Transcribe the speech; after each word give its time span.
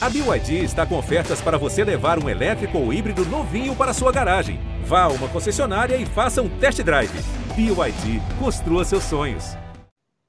A 0.00 0.08
BYD 0.08 0.62
está 0.62 0.86
com 0.86 0.96
ofertas 0.96 1.40
para 1.40 1.58
você 1.58 1.82
levar 1.82 2.22
um 2.22 2.28
elétrico 2.28 2.78
ou 2.78 2.92
híbrido 2.92 3.24
novinho 3.26 3.74
para 3.74 3.92
sua 3.92 4.12
garagem. 4.12 4.60
Vá 4.84 5.02
a 5.02 5.08
uma 5.08 5.26
concessionária 5.26 5.96
e 5.96 6.06
faça 6.06 6.40
um 6.40 6.48
test 6.48 6.80
drive. 6.84 7.10
BYD, 7.56 8.22
construa 8.38 8.84
seus 8.84 9.02
sonhos. 9.02 9.56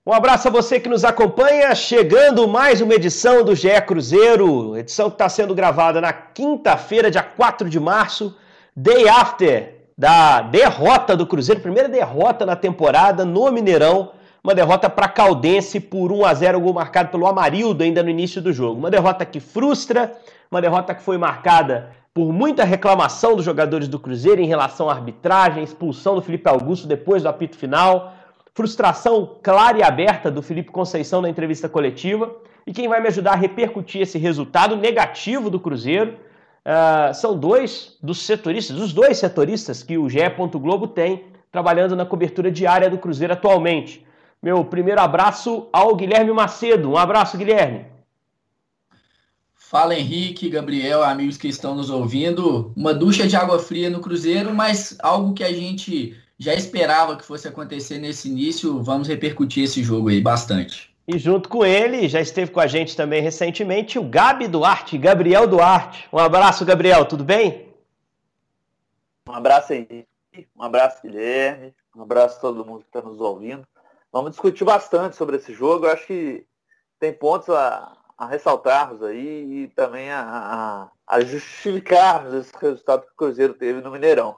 Um 0.03 0.11
abraço 0.11 0.47
a 0.47 0.51
você 0.51 0.79
que 0.79 0.89
nos 0.89 1.05
acompanha, 1.05 1.75
chegando 1.75 2.47
mais 2.47 2.81
uma 2.81 2.95
edição 2.95 3.43
do 3.43 3.53
GE 3.53 3.79
Cruzeiro, 3.85 4.75
edição 4.75 5.07
que 5.07 5.13
está 5.13 5.29
sendo 5.29 5.54
gravada 5.54 6.01
na 6.01 6.11
quinta-feira, 6.11 7.11
dia 7.11 7.21
4 7.21 7.70
de 7.70 7.79
março, 7.79 8.36
day 8.75 9.07
after 9.07 9.75
da 9.95 10.41
derrota 10.41 11.15
do 11.15 11.27
Cruzeiro, 11.27 11.61
primeira 11.61 11.88
derrota 11.88 12.43
na 12.43 12.55
temporada 12.55 13.23
no 13.23 13.51
Mineirão, 13.51 14.13
uma 14.43 14.55
derrota 14.55 14.89
para 14.89 15.07
Caldense 15.07 15.79
por 15.79 16.11
1 16.11 16.25
a 16.25 16.33
0 16.33 16.59
gol 16.61 16.73
marcado 16.73 17.09
pelo 17.09 17.27
Amarildo 17.27 17.83
ainda 17.83 18.01
no 18.01 18.09
início 18.09 18.41
do 18.41 18.53
jogo. 18.53 18.79
Uma 18.79 18.89
derrota 18.89 19.25
que 19.25 19.39
frustra, 19.39 20.15
uma 20.49 20.61
derrota 20.61 20.95
que 20.95 21.01
foi 21.01 21.17
marcada 21.17 21.91
por 22.13 22.34
muita 22.34 22.63
reclamação 22.63 23.35
dos 23.35 23.45
jogadores 23.45 23.88
do 23.88 23.99
Cruzeiro 23.99 24.41
em 24.41 24.47
relação 24.47 24.89
à 24.89 24.94
arbitragem, 24.94 25.63
expulsão 25.63 26.16
do 26.16 26.21
Felipe 26.21 26.49
Augusto 26.49 26.88
depois 26.88 27.23
do 27.23 27.30
apito 27.30 27.57
final, 27.57 28.13
frustração 28.53 29.38
clara 29.44 29.77
e 29.77 29.83
aberta 29.83 30.31
do 30.31 30.41
Felipe 30.41 30.71
Conceição 30.71 31.21
na 31.21 31.30
entrevista 31.30 31.69
coletiva. 31.69 32.33
E 32.66 32.73
quem 32.73 32.88
vai 32.88 33.02
me 33.02 33.08
ajudar 33.08 33.33
a 33.33 33.35
repercutir 33.35 34.02
esse 34.02 34.17
resultado 34.17 34.75
negativo 34.75 35.49
do 35.49 35.59
Cruzeiro 35.59 36.16
uh, 36.66 37.13
são 37.13 37.38
dois 37.38 37.97
dos 38.02 38.21
setoristas, 38.21 38.77
os 38.77 38.94
dois 38.94 39.17
setoristas 39.17 39.83
que 39.83 39.97
o 39.97 40.09
GE. 40.09 40.19
Globo 40.55 40.88
tem 40.88 41.25
trabalhando 41.52 41.95
na 41.95 42.05
cobertura 42.05 42.52
diária 42.52 42.89
do 42.89 42.97
Cruzeiro 42.97 43.33
atualmente. 43.33 44.05
Meu 44.41 44.63
primeiro 44.63 45.02
abraço 45.02 45.67
ao 45.73 45.95
Guilherme 45.95 46.31
Macedo. 46.31 46.91
Um 46.91 46.97
abraço, 46.97 47.38
Guilherme. 47.38 47.85
Fala 49.53 49.93
Henrique, 49.93 50.49
Gabriel, 50.49 51.03
amigos 51.03 51.38
que 51.38 51.47
estão 51.47 51.75
nos 51.75 51.89
ouvindo. 51.89 52.73
Uma 52.75 52.94
ducha 52.94 53.27
de 53.27 53.35
água 53.35 53.59
fria 53.59 53.89
no 53.89 53.99
Cruzeiro, 53.99 54.53
mas 54.53 54.97
algo 54.99 55.33
que 55.33 55.44
a 55.44 55.53
gente 55.53 56.17
já 56.39 56.53
esperava 56.53 57.17
que 57.17 57.25
fosse 57.25 57.47
acontecer 57.47 57.99
nesse 57.99 58.30
início. 58.30 58.81
Vamos 58.81 59.08
repercutir 59.08 59.66
esse 59.66 59.83
jogo 59.83 60.09
aí 60.09 60.22
bastante. 60.22 60.89
E 61.08 61.17
junto 61.19 61.49
com 61.49 61.66
ele, 61.66 62.08
já 62.08 62.21
esteve 62.21 62.52
com 62.52 62.59
a 62.59 62.67
gente 62.67 62.95
também 62.95 63.21
recentemente, 63.21 63.99
o 63.99 64.03
Gabi 64.03 64.47
Duarte, 64.47 64.97
Gabriel 64.97 65.45
Duarte. 65.47 66.08
Um 66.14 66.17
abraço, 66.17 66.64
Gabriel, 66.64 67.05
tudo 67.05 67.23
bem? 67.23 67.67
Um 69.27 69.33
abraço, 69.33 69.73
Henrique. 69.73 70.08
Um 70.55 70.64
abraço, 70.64 71.02
Guilherme. 71.03 71.73
Um 71.95 72.03
abraço 72.03 72.38
a 72.38 72.42
todo 72.42 72.66
mundo 72.66 72.81
que 72.81 72.88
está 72.97 73.02
nos 73.02 73.19
ouvindo. 73.19 73.67
Vamos 74.11 74.31
discutir 74.31 74.63
bastante 74.63 75.15
sobre 75.15 75.38
esse 75.38 75.53
jogo. 75.53 75.85
Eu 75.85 75.91
acho 75.91 76.07
que 76.07 76.45
tem 76.99 77.13
pontos 77.13 77.49
a, 77.49 77.95
a 78.17 78.25
ressaltarmos 78.25 79.03
aí 79.03 79.63
e 79.63 79.67
também 79.69 80.09
a, 80.11 80.89
a, 81.07 81.21
justificarmos 81.21 82.33
esse 82.33 82.52
resultado 82.59 83.03
que 83.03 83.11
o 83.13 83.15
Cruzeiro 83.15 83.53
teve 83.53 83.81
no 83.81 83.91
Mineirão. 83.91 84.35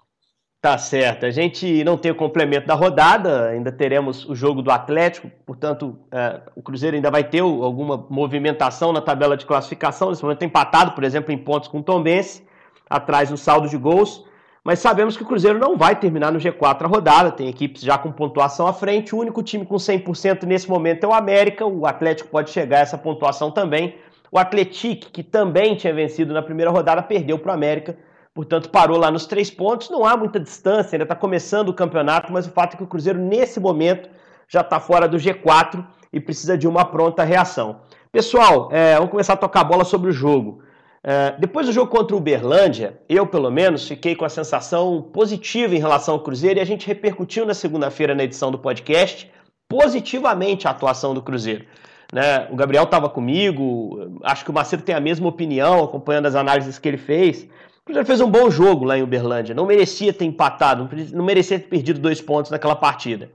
Tá 0.61 0.77
certo. 0.77 1.25
A 1.25 1.31
gente 1.31 1.83
não 1.83 1.97
tem 1.97 2.11
o 2.11 2.15
complemento 2.15 2.67
da 2.67 2.75
rodada, 2.75 3.47
ainda 3.47 3.71
teremos 3.71 4.29
o 4.29 4.35
jogo 4.35 4.61
do 4.61 4.69
Atlético, 4.69 5.31
portanto, 5.43 5.97
é, 6.11 6.39
o 6.55 6.61
Cruzeiro 6.61 6.95
ainda 6.95 7.09
vai 7.09 7.23
ter 7.23 7.39
alguma 7.39 8.05
movimentação 8.09 8.93
na 8.93 9.01
tabela 9.01 9.35
de 9.35 9.45
classificação. 9.45 10.09
Nesse 10.11 10.21
momento, 10.21 10.45
empatado, 10.45 10.91
por 10.91 11.03
exemplo, 11.03 11.31
em 11.31 11.37
pontos 11.37 11.67
com 11.67 11.79
o 11.79 11.83
Tombense, 11.83 12.45
atrás 12.87 13.31
no 13.31 13.37
saldo 13.37 13.67
de 13.67 13.77
gols 13.77 14.23
mas 14.63 14.79
sabemos 14.79 15.17
que 15.17 15.23
o 15.23 15.25
Cruzeiro 15.25 15.57
não 15.57 15.75
vai 15.75 15.95
terminar 15.95 16.31
no 16.31 16.39
G4 16.39 16.83
a 16.83 16.87
rodada, 16.87 17.31
tem 17.31 17.47
equipes 17.47 17.81
já 17.81 17.97
com 17.97 18.11
pontuação 18.11 18.67
à 18.67 18.73
frente, 18.73 19.15
o 19.15 19.19
único 19.19 19.41
time 19.41 19.65
com 19.65 19.75
100% 19.75 20.43
nesse 20.43 20.69
momento 20.69 21.03
é 21.03 21.07
o 21.07 21.13
América, 21.13 21.65
o 21.65 21.85
Atlético 21.87 22.29
pode 22.29 22.51
chegar 22.51 22.77
a 22.77 22.81
essa 22.81 22.97
pontuação 22.97 23.49
também, 23.49 23.95
o 24.31 24.37
Atlético, 24.37 25.11
que 25.11 25.23
também 25.23 25.75
tinha 25.75 25.93
vencido 25.93 26.33
na 26.33 26.41
primeira 26.41 26.69
rodada, 26.69 27.01
perdeu 27.01 27.39
para 27.39 27.51
o 27.51 27.55
América, 27.55 27.97
portanto 28.33 28.69
parou 28.69 28.97
lá 28.97 29.09
nos 29.09 29.25
três 29.25 29.49
pontos, 29.49 29.89
não 29.89 30.05
há 30.05 30.15
muita 30.15 30.39
distância, 30.39 30.95
ainda 30.95 31.03
está 31.03 31.15
começando 31.15 31.69
o 31.69 31.73
campeonato, 31.73 32.31
mas 32.31 32.45
o 32.45 32.51
fato 32.51 32.75
é 32.75 32.77
que 32.77 32.83
o 32.83 32.87
Cruzeiro 32.87 33.19
nesse 33.19 33.59
momento 33.59 34.09
já 34.47 34.61
está 34.61 34.79
fora 34.79 35.07
do 35.07 35.17
G4 35.17 35.83
e 36.13 36.19
precisa 36.19 36.57
de 36.57 36.67
uma 36.67 36.85
pronta 36.85 37.23
reação. 37.23 37.81
Pessoal, 38.11 38.69
é, 38.71 38.95
vamos 38.95 39.11
começar 39.11 39.33
a 39.33 39.37
tocar 39.37 39.61
a 39.61 39.63
bola 39.63 39.83
sobre 39.83 40.09
o 40.09 40.13
jogo. 40.13 40.61
Uh, 41.03 41.39
depois 41.39 41.65
do 41.65 41.73
jogo 41.73 41.89
contra 41.89 42.15
o 42.15 42.19
Uberlândia, 42.19 43.01
eu 43.09 43.25
pelo 43.25 43.49
menos 43.49 43.87
fiquei 43.87 44.15
com 44.15 44.23
a 44.23 44.29
sensação 44.29 45.01
positiva 45.01 45.75
em 45.75 45.79
relação 45.79 46.13
ao 46.13 46.19
Cruzeiro 46.19 46.59
e 46.59 46.61
a 46.61 46.65
gente 46.65 46.85
repercutiu 46.85 47.43
na 47.43 47.55
segunda-feira 47.55 48.13
na 48.13 48.23
edição 48.23 48.51
do 48.51 48.59
podcast 48.59 49.31
positivamente 49.67 50.67
a 50.67 50.71
atuação 50.71 51.13
do 51.13 51.21
Cruzeiro. 51.21 51.65
Né? 52.13 52.47
O 52.51 52.55
Gabriel 52.55 52.83
estava 52.83 53.09
comigo, 53.09 54.19
acho 54.21 54.43
que 54.43 54.51
o 54.51 54.53
Macedo 54.53 54.83
tem 54.83 54.93
a 54.93 54.99
mesma 54.99 55.27
opinião, 55.27 55.83
acompanhando 55.83 56.27
as 56.27 56.35
análises 56.35 56.77
que 56.77 56.87
ele 56.87 56.97
fez. 56.97 57.43
O 57.43 57.85
Cruzeiro 57.85 58.05
fez 58.05 58.21
um 58.21 58.29
bom 58.29 58.51
jogo 58.51 58.85
lá 58.85 58.95
em 58.95 59.01
Uberlândia, 59.01 59.55
não 59.55 59.65
merecia 59.65 60.13
ter 60.13 60.25
empatado, 60.25 60.87
não 61.13 61.25
merecia 61.25 61.57
ter 61.57 61.67
perdido 61.67 61.99
dois 61.99 62.21
pontos 62.21 62.51
naquela 62.51 62.75
partida. 62.75 63.31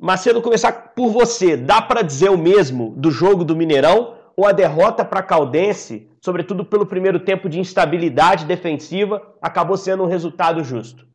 Macedo, 0.00 0.40
começar 0.40 0.72
por 0.94 1.10
você, 1.10 1.56
dá 1.56 1.82
para 1.82 2.00
dizer 2.00 2.30
o 2.30 2.38
mesmo 2.38 2.94
do 2.96 3.10
jogo 3.10 3.44
do 3.44 3.56
Mineirão 3.56 4.15
ou 4.36 4.46
a 4.46 4.52
derrota 4.52 5.04
para 5.04 5.22
Caldense 5.22 6.08
sobretudo 6.26 6.64
pelo 6.64 6.84
primeiro 6.84 7.20
tempo 7.20 7.48
de 7.48 7.60
instabilidade 7.60 8.46
defensiva, 8.46 9.22
acabou 9.40 9.76
sendo 9.76 10.02
um 10.02 10.08
resultado 10.08 10.64
justo. 10.64 11.06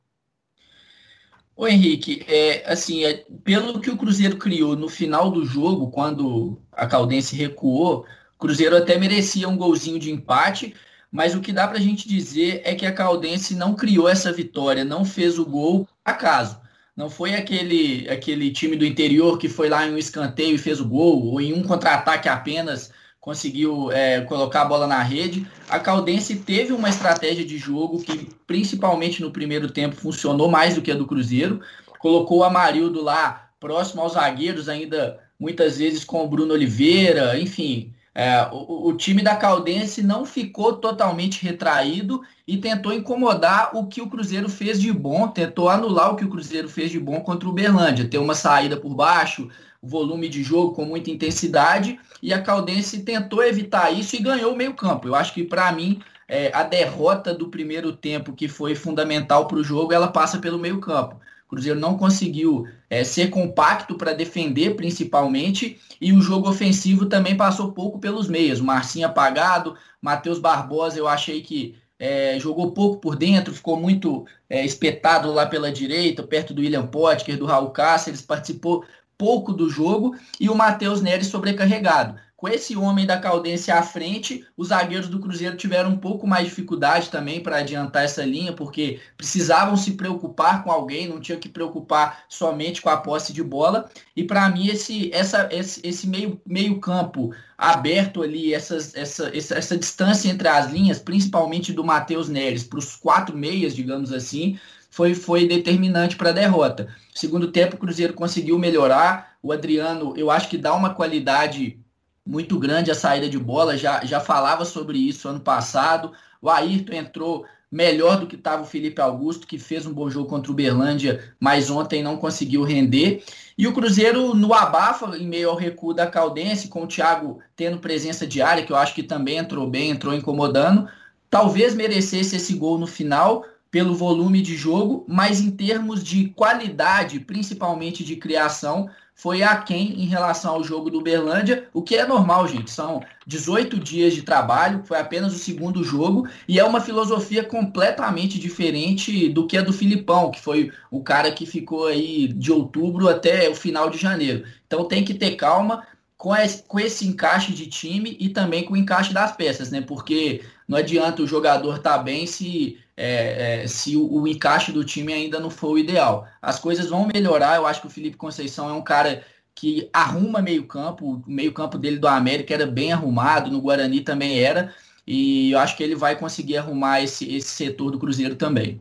O 1.53 1.67
Henrique, 1.67 2.23
é, 2.29 2.63
assim, 2.65 3.03
é, 3.03 3.25
pelo 3.43 3.81
que 3.81 3.89
o 3.89 3.97
Cruzeiro 3.97 4.37
criou 4.37 4.73
no 4.73 4.87
final 4.87 5.29
do 5.29 5.45
jogo, 5.45 5.91
quando 5.91 6.61
a 6.71 6.87
Caldense 6.87 7.35
recuou, 7.35 8.05
o 8.35 8.39
Cruzeiro 8.39 8.77
até 8.77 8.97
merecia 8.97 9.49
um 9.49 9.57
golzinho 9.57 9.99
de 9.99 10.09
empate, 10.09 10.73
mas 11.11 11.35
o 11.35 11.41
que 11.41 11.51
dá 11.51 11.67
para 11.67 11.77
a 11.77 11.81
gente 11.81 12.07
dizer 12.07 12.61
é 12.63 12.73
que 12.73 12.85
a 12.85 12.93
Caldense 12.93 13.53
não 13.53 13.75
criou 13.75 14.07
essa 14.07 14.31
vitória, 14.31 14.85
não 14.85 15.03
fez 15.03 15.37
o 15.37 15.45
gol 15.45 15.85
acaso. 16.05 16.57
Não 16.95 17.09
foi 17.09 17.35
aquele, 17.35 18.09
aquele 18.09 18.49
time 18.49 18.77
do 18.77 18.85
interior 18.85 19.37
que 19.37 19.49
foi 19.49 19.67
lá 19.67 19.85
em 19.85 19.93
um 19.93 19.97
escanteio 19.97 20.55
e 20.55 20.57
fez 20.57 20.79
o 20.79 20.87
gol, 20.87 21.25
ou 21.25 21.41
em 21.41 21.51
um 21.51 21.63
contra-ataque 21.63 22.29
apenas 22.29 22.91
conseguiu 23.21 23.91
é, 23.91 24.21
colocar 24.21 24.63
a 24.63 24.65
bola 24.65 24.87
na 24.87 25.03
rede. 25.03 25.47
A 25.69 25.79
Caldense 25.79 26.37
teve 26.37 26.73
uma 26.73 26.89
estratégia 26.89 27.45
de 27.45 27.55
jogo 27.55 28.01
que, 28.01 28.27
principalmente 28.47 29.21
no 29.21 29.29
primeiro 29.29 29.69
tempo, 29.69 29.95
funcionou 29.95 30.49
mais 30.49 30.73
do 30.73 30.81
que 30.81 30.91
a 30.91 30.95
do 30.95 31.05
Cruzeiro. 31.05 31.61
Colocou 31.99 32.39
o 32.39 32.43
Amarildo 32.43 33.01
lá 33.01 33.49
próximo 33.59 34.01
aos 34.01 34.13
zagueiros, 34.13 34.67
ainda 34.67 35.19
muitas 35.39 35.77
vezes 35.77 36.03
com 36.03 36.23
o 36.23 36.27
Bruno 36.27 36.53
Oliveira, 36.53 37.39
enfim. 37.39 37.93
É, 38.13 38.49
o, 38.51 38.89
o, 38.89 38.97
time 38.97 39.21
da 39.21 39.37
Caldense 39.37 40.03
não 40.03 40.25
ficou 40.25 40.73
totalmente 40.73 41.41
retraído 41.43 42.21
e 42.45 42.57
tentou 42.57 42.91
incomodar 42.91 43.69
o 43.73 43.87
que 43.87 44.01
o 44.01 44.09
Cruzeiro 44.09 44.49
fez 44.49 44.81
de 44.81 44.91
bom, 44.91 45.29
tentou 45.29 45.69
anular 45.69 46.11
o 46.11 46.17
que 46.17 46.25
o 46.25 46.29
Cruzeiro 46.29 46.67
fez 46.67 46.91
de 46.91 46.99
bom 46.99 47.21
contra 47.21 47.47
o 47.47 47.53
Berlândia, 47.53 48.07
ter 48.07 48.17
uma 48.17 48.35
saída 48.35 48.75
por 48.75 48.93
baixo, 48.93 49.47
volume 49.81 50.29
de 50.29 50.43
jogo 50.43 50.73
com 50.73 50.85
muita 50.85 51.09
intensidade, 51.09 51.99
e 52.21 52.33
a 52.33 52.41
Caldense 52.41 53.03
tentou 53.03 53.43
evitar 53.43 53.91
isso 53.91 54.15
e 54.15 54.21
ganhou 54.21 54.53
o 54.53 54.55
meio-campo. 54.55 55.07
Eu 55.07 55.15
acho 55.15 55.33
que, 55.33 55.43
para 55.43 55.71
mim, 55.71 55.99
é, 56.27 56.51
a 56.53 56.63
derrota 56.63 57.33
do 57.33 57.49
primeiro 57.49 57.91
tempo, 57.91 58.33
que 58.33 58.47
foi 58.47 58.75
fundamental 58.75 59.47
para 59.47 59.57
o 59.57 59.63
jogo, 59.63 59.91
ela 59.91 60.07
passa 60.07 60.37
pelo 60.39 60.59
meio-campo. 60.59 61.15
O 61.45 61.49
Cruzeiro 61.49 61.79
não 61.79 61.97
conseguiu 61.97 62.65
é, 62.89 63.03
ser 63.03 63.29
compacto 63.29 63.95
para 63.95 64.13
defender, 64.13 64.75
principalmente, 64.75 65.81
e 65.99 66.13
o 66.13 66.21
jogo 66.21 66.47
ofensivo 66.47 67.07
também 67.07 67.35
passou 67.35 67.73
pouco 67.73 67.99
pelos 67.99 68.29
meios. 68.29 68.61
Marcinho 68.61 69.07
apagado, 69.07 69.75
Matheus 70.01 70.39
Barbosa, 70.39 70.97
eu 70.97 71.07
achei 71.07 71.41
que 71.41 71.75
é, 71.99 72.39
jogou 72.39 72.71
pouco 72.71 72.99
por 72.99 73.15
dentro, 73.15 73.53
ficou 73.53 73.77
muito 73.77 74.25
é, 74.49 74.65
espetado 74.65 75.31
lá 75.31 75.45
pela 75.45 75.71
direita, 75.71 76.23
perto 76.23 76.53
do 76.53 76.61
William 76.61 76.87
Potker, 76.87 77.37
do 77.37 77.45
Raul 77.45 77.69
Cáceres, 77.69 78.21
participou 78.21 78.83
pouco 79.21 79.53
do 79.53 79.69
jogo 79.69 80.15
e 80.39 80.49
o 80.49 80.55
Matheus 80.55 80.99
Neres 80.99 81.27
sobrecarregado. 81.27 82.15
Com 82.35 82.47
esse 82.47 82.75
homem 82.75 83.05
da 83.05 83.19
Caldense 83.19 83.69
à 83.69 83.83
frente, 83.83 84.43
os 84.57 84.69
zagueiros 84.69 85.07
do 85.07 85.19
Cruzeiro 85.19 85.55
tiveram 85.55 85.91
um 85.91 85.97
pouco 85.97 86.25
mais 86.25 86.45
de 86.45 86.49
dificuldade 86.49 87.11
também 87.11 87.39
para 87.39 87.57
adiantar 87.57 88.03
essa 88.03 88.25
linha, 88.25 88.51
porque 88.51 88.99
precisavam 89.15 89.77
se 89.77 89.91
preocupar 89.91 90.63
com 90.63 90.71
alguém, 90.71 91.07
não 91.07 91.19
tinham 91.19 91.39
que 91.39 91.47
preocupar 91.47 92.23
somente 92.27 92.81
com 92.81 92.89
a 92.89 92.97
posse 92.97 93.31
de 93.31 93.43
bola. 93.43 93.87
E 94.15 94.23
para 94.23 94.49
mim, 94.49 94.69
esse, 94.69 95.13
essa, 95.13 95.47
esse, 95.51 95.79
esse 95.83 96.07
meio, 96.07 96.41
meio 96.43 96.79
campo 96.79 97.31
aberto 97.55 98.23
ali, 98.23 98.55
essas, 98.55 98.95
essa, 98.95 99.29
essa, 99.37 99.55
essa 99.55 99.77
distância 99.77 100.27
entre 100.27 100.47
as 100.47 100.71
linhas, 100.71 100.97
principalmente 100.97 101.71
do 101.71 101.83
Matheus 101.83 102.27
Neres, 102.27 102.63
para 102.63 102.79
os 102.79 102.95
quatro 102.95 103.37
meias, 103.37 103.75
digamos 103.75 104.11
assim, 104.11 104.57
foi, 104.91 105.15
foi 105.15 105.47
determinante 105.47 106.17
para 106.17 106.29
a 106.29 106.33
derrota. 106.33 106.89
Segundo 107.15 107.51
tempo, 107.51 107.75
o 107.75 107.79
Cruzeiro 107.79 108.13
conseguiu 108.13 108.59
melhorar. 108.59 109.37
O 109.41 109.51
Adriano, 109.51 110.13
eu 110.17 110.29
acho 110.29 110.49
que 110.49 110.57
dá 110.57 110.75
uma 110.75 110.93
qualidade 110.93 111.79
muito 112.23 112.59
grande 112.59 112.91
a 112.91 112.95
saída 112.95 113.27
de 113.27 113.39
bola, 113.39 113.75
já, 113.75 114.05
já 114.05 114.19
falava 114.19 114.65
sobre 114.65 114.99
isso 114.99 115.27
ano 115.27 115.39
passado. 115.39 116.11
O 116.41 116.49
Ayrton 116.49 116.93
entrou 116.93 117.45
melhor 117.71 118.19
do 118.19 118.27
que 118.27 118.35
estava 118.35 118.63
o 118.63 118.65
Felipe 118.65 119.01
Augusto, 119.01 119.47
que 119.47 119.57
fez 119.57 119.85
um 119.85 119.93
bom 119.93 120.09
jogo 120.09 120.27
contra 120.27 120.51
o 120.51 120.55
Berlândia, 120.55 121.33
mas 121.39 121.69
ontem 121.69 122.03
não 122.03 122.17
conseguiu 122.17 122.63
render. 122.63 123.23
E 123.57 123.65
o 123.65 123.73
Cruzeiro 123.73 124.35
no 124.35 124.53
abafa, 124.53 125.17
em 125.17 125.25
meio 125.25 125.49
ao 125.49 125.55
recuo 125.55 125.93
da 125.93 126.05
Caldense, 126.05 126.67
com 126.67 126.83
o 126.83 126.87
Thiago 126.87 127.39
tendo 127.55 127.79
presença 127.79 128.27
diária, 128.27 128.65
que 128.65 128.73
eu 128.73 128.75
acho 128.75 128.93
que 128.93 129.03
também 129.03 129.37
entrou 129.37 129.69
bem, 129.69 129.89
entrou 129.89 130.13
incomodando, 130.13 130.89
talvez 131.29 131.73
merecesse 131.73 132.35
esse 132.35 132.53
gol 132.55 132.77
no 132.77 132.87
final, 132.87 133.45
pelo 133.71 133.95
volume 133.95 134.41
de 134.41 134.57
jogo, 134.57 135.05
mas 135.07 135.39
em 135.39 135.49
termos 135.49 136.03
de 136.03 136.27
qualidade, 136.29 137.21
principalmente 137.21 138.03
de 138.03 138.17
criação, 138.17 138.89
foi 139.15 139.43
aquém 139.43 140.01
em 140.01 140.07
relação 140.07 140.55
ao 140.55 140.63
jogo 140.63 140.89
do 140.89 140.99
Berlândia, 140.99 141.69
o 141.73 141.81
que 141.81 141.95
é 141.95 142.05
normal, 142.05 142.47
gente. 142.47 142.71
São 142.71 143.01
18 143.25 143.79
dias 143.79 144.13
de 144.13 144.23
trabalho, 144.23 144.81
foi 144.83 144.97
apenas 144.97 145.33
o 145.33 145.37
segundo 145.37 145.83
jogo, 145.83 146.27
e 146.47 146.59
é 146.59 146.63
uma 146.65 146.81
filosofia 146.81 147.43
completamente 147.43 148.39
diferente 148.39 149.29
do 149.29 149.47
que 149.47 149.57
a 149.57 149.61
do 149.61 149.71
Filipão, 149.71 150.31
que 150.31 150.41
foi 150.41 150.71
o 150.89 151.01
cara 151.03 151.31
que 151.31 151.45
ficou 151.45 151.85
aí 151.87 152.27
de 152.27 152.51
outubro 152.51 153.07
até 153.07 153.47
o 153.47 153.55
final 153.55 153.89
de 153.89 153.97
janeiro. 153.97 154.43
Então 154.65 154.85
tem 154.85 155.03
que 155.03 155.13
ter 155.13 155.35
calma 155.35 155.85
com 156.17 156.35
esse, 156.35 156.63
com 156.63 156.79
esse 156.79 157.07
encaixe 157.07 157.53
de 157.53 157.67
time 157.67 158.17
e 158.19 158.29
também 158.29 158.63
com 158.63 158.73
o 158.73 158.77
encaixe 158.77 159.13
das 159.13 159.35
peças, 159.35 159.71
né? 159.71 159.81
Porque 159.81 160.43
não 160.67 160.77
adianta 160.77 161.21
o 161.21 161.27
jogador 161.27 161.77
estar 161.77 161.97
tá 161.97 162.03
bem 162.03 162.27
se 162.27 162.77
é, 163.03 163.63
é, 163.63 163.67
se 163.67 163.97
o, 163.97 164.07
o, 164.13 164.27
encaixe 164.27 164.71
do 164.71 164.83
time 164.83 165.11
ainda 165.11 165.39
não 165.39 165.49
for 165.49 165.71
o 165.71 165.79
ideal. 165.79 166.27
As 166.39 166.59
coisas 166.59 166.87
vão 166.87 167.07
melhorar, 167.07 167.55
eu 167.55 167.65
acho 167.65 167.81
que 167.81 167.87
o 167.87 167.89
Felipe 167.89 168.15
Conceição 168.15 168.69
é 168.69 168.73
um 168.73 168.83
cara 168.83 169.23
que 169.55 169.89
arruma 169.91 170.39
meio 170.39 170.65
campo, 170.65 171.05
o 171.05 171.23
meio 171.25 171.51
campo 171.51 171.79
dele 171.79 171.97
do 171.97 172.07
América 172.07 172.53
era 172.53 172.67
bem 172.67 172.93
arrumado, 172.93 173.49
no 173.49 173.59
Guarani 173.59 174.01
também 174.01 174.39
era, 174.39 174.71
e 175.05 175.51
eu 175.51 175.57
acho 175.59 175.75
que 175.75 175.83
ele 175.83 175.95
vai 175.95 176.15
conseguir 176.15 176.57
arrumar 176.57 177.01
esse, 177.01 177.35
esse 177.35 177.49
setor 177.49 177.89
do 177.89 177.97
Cruzeiro 177.97 178.35
também. 178.35 178.79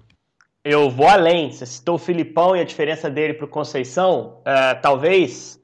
Eu 0.63 0.91
vou 0.91 1.09
além, 1.09 1.51
você 1.51 1.65
citou 1.65 1.95
o 1.95 1.99
Filipão 1.99 2.55
e 2.55 2.61
a 2.61 2.65
diferença 2.65 3.09
dele 3.09 3.33
para 3.33 3.47
o 3.47 3.49
Conceição, 3.49 4.39
uh, 4.41 4.81
talvez 4.83 5.59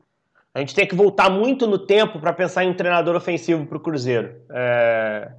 a 0.54 0.60
gente 0.60 0.74
tenha 0.74 0.86
que 0.86 0.94
voltar 0.94 1.28
muito 1.28 1.66
no 1.66 1.78
tempo 1.78 2.18
para 2.18 2.32
pensar 2.32 2.64
em 2.64 2.70
um 2.70 2.74
treinador 2.74 3.14
ofensivo 3.14 3.66
para 3.66 3.76
o 3.76 3.80
Cruzeiro. 3.80 4.34
Uh, 4.48 5.30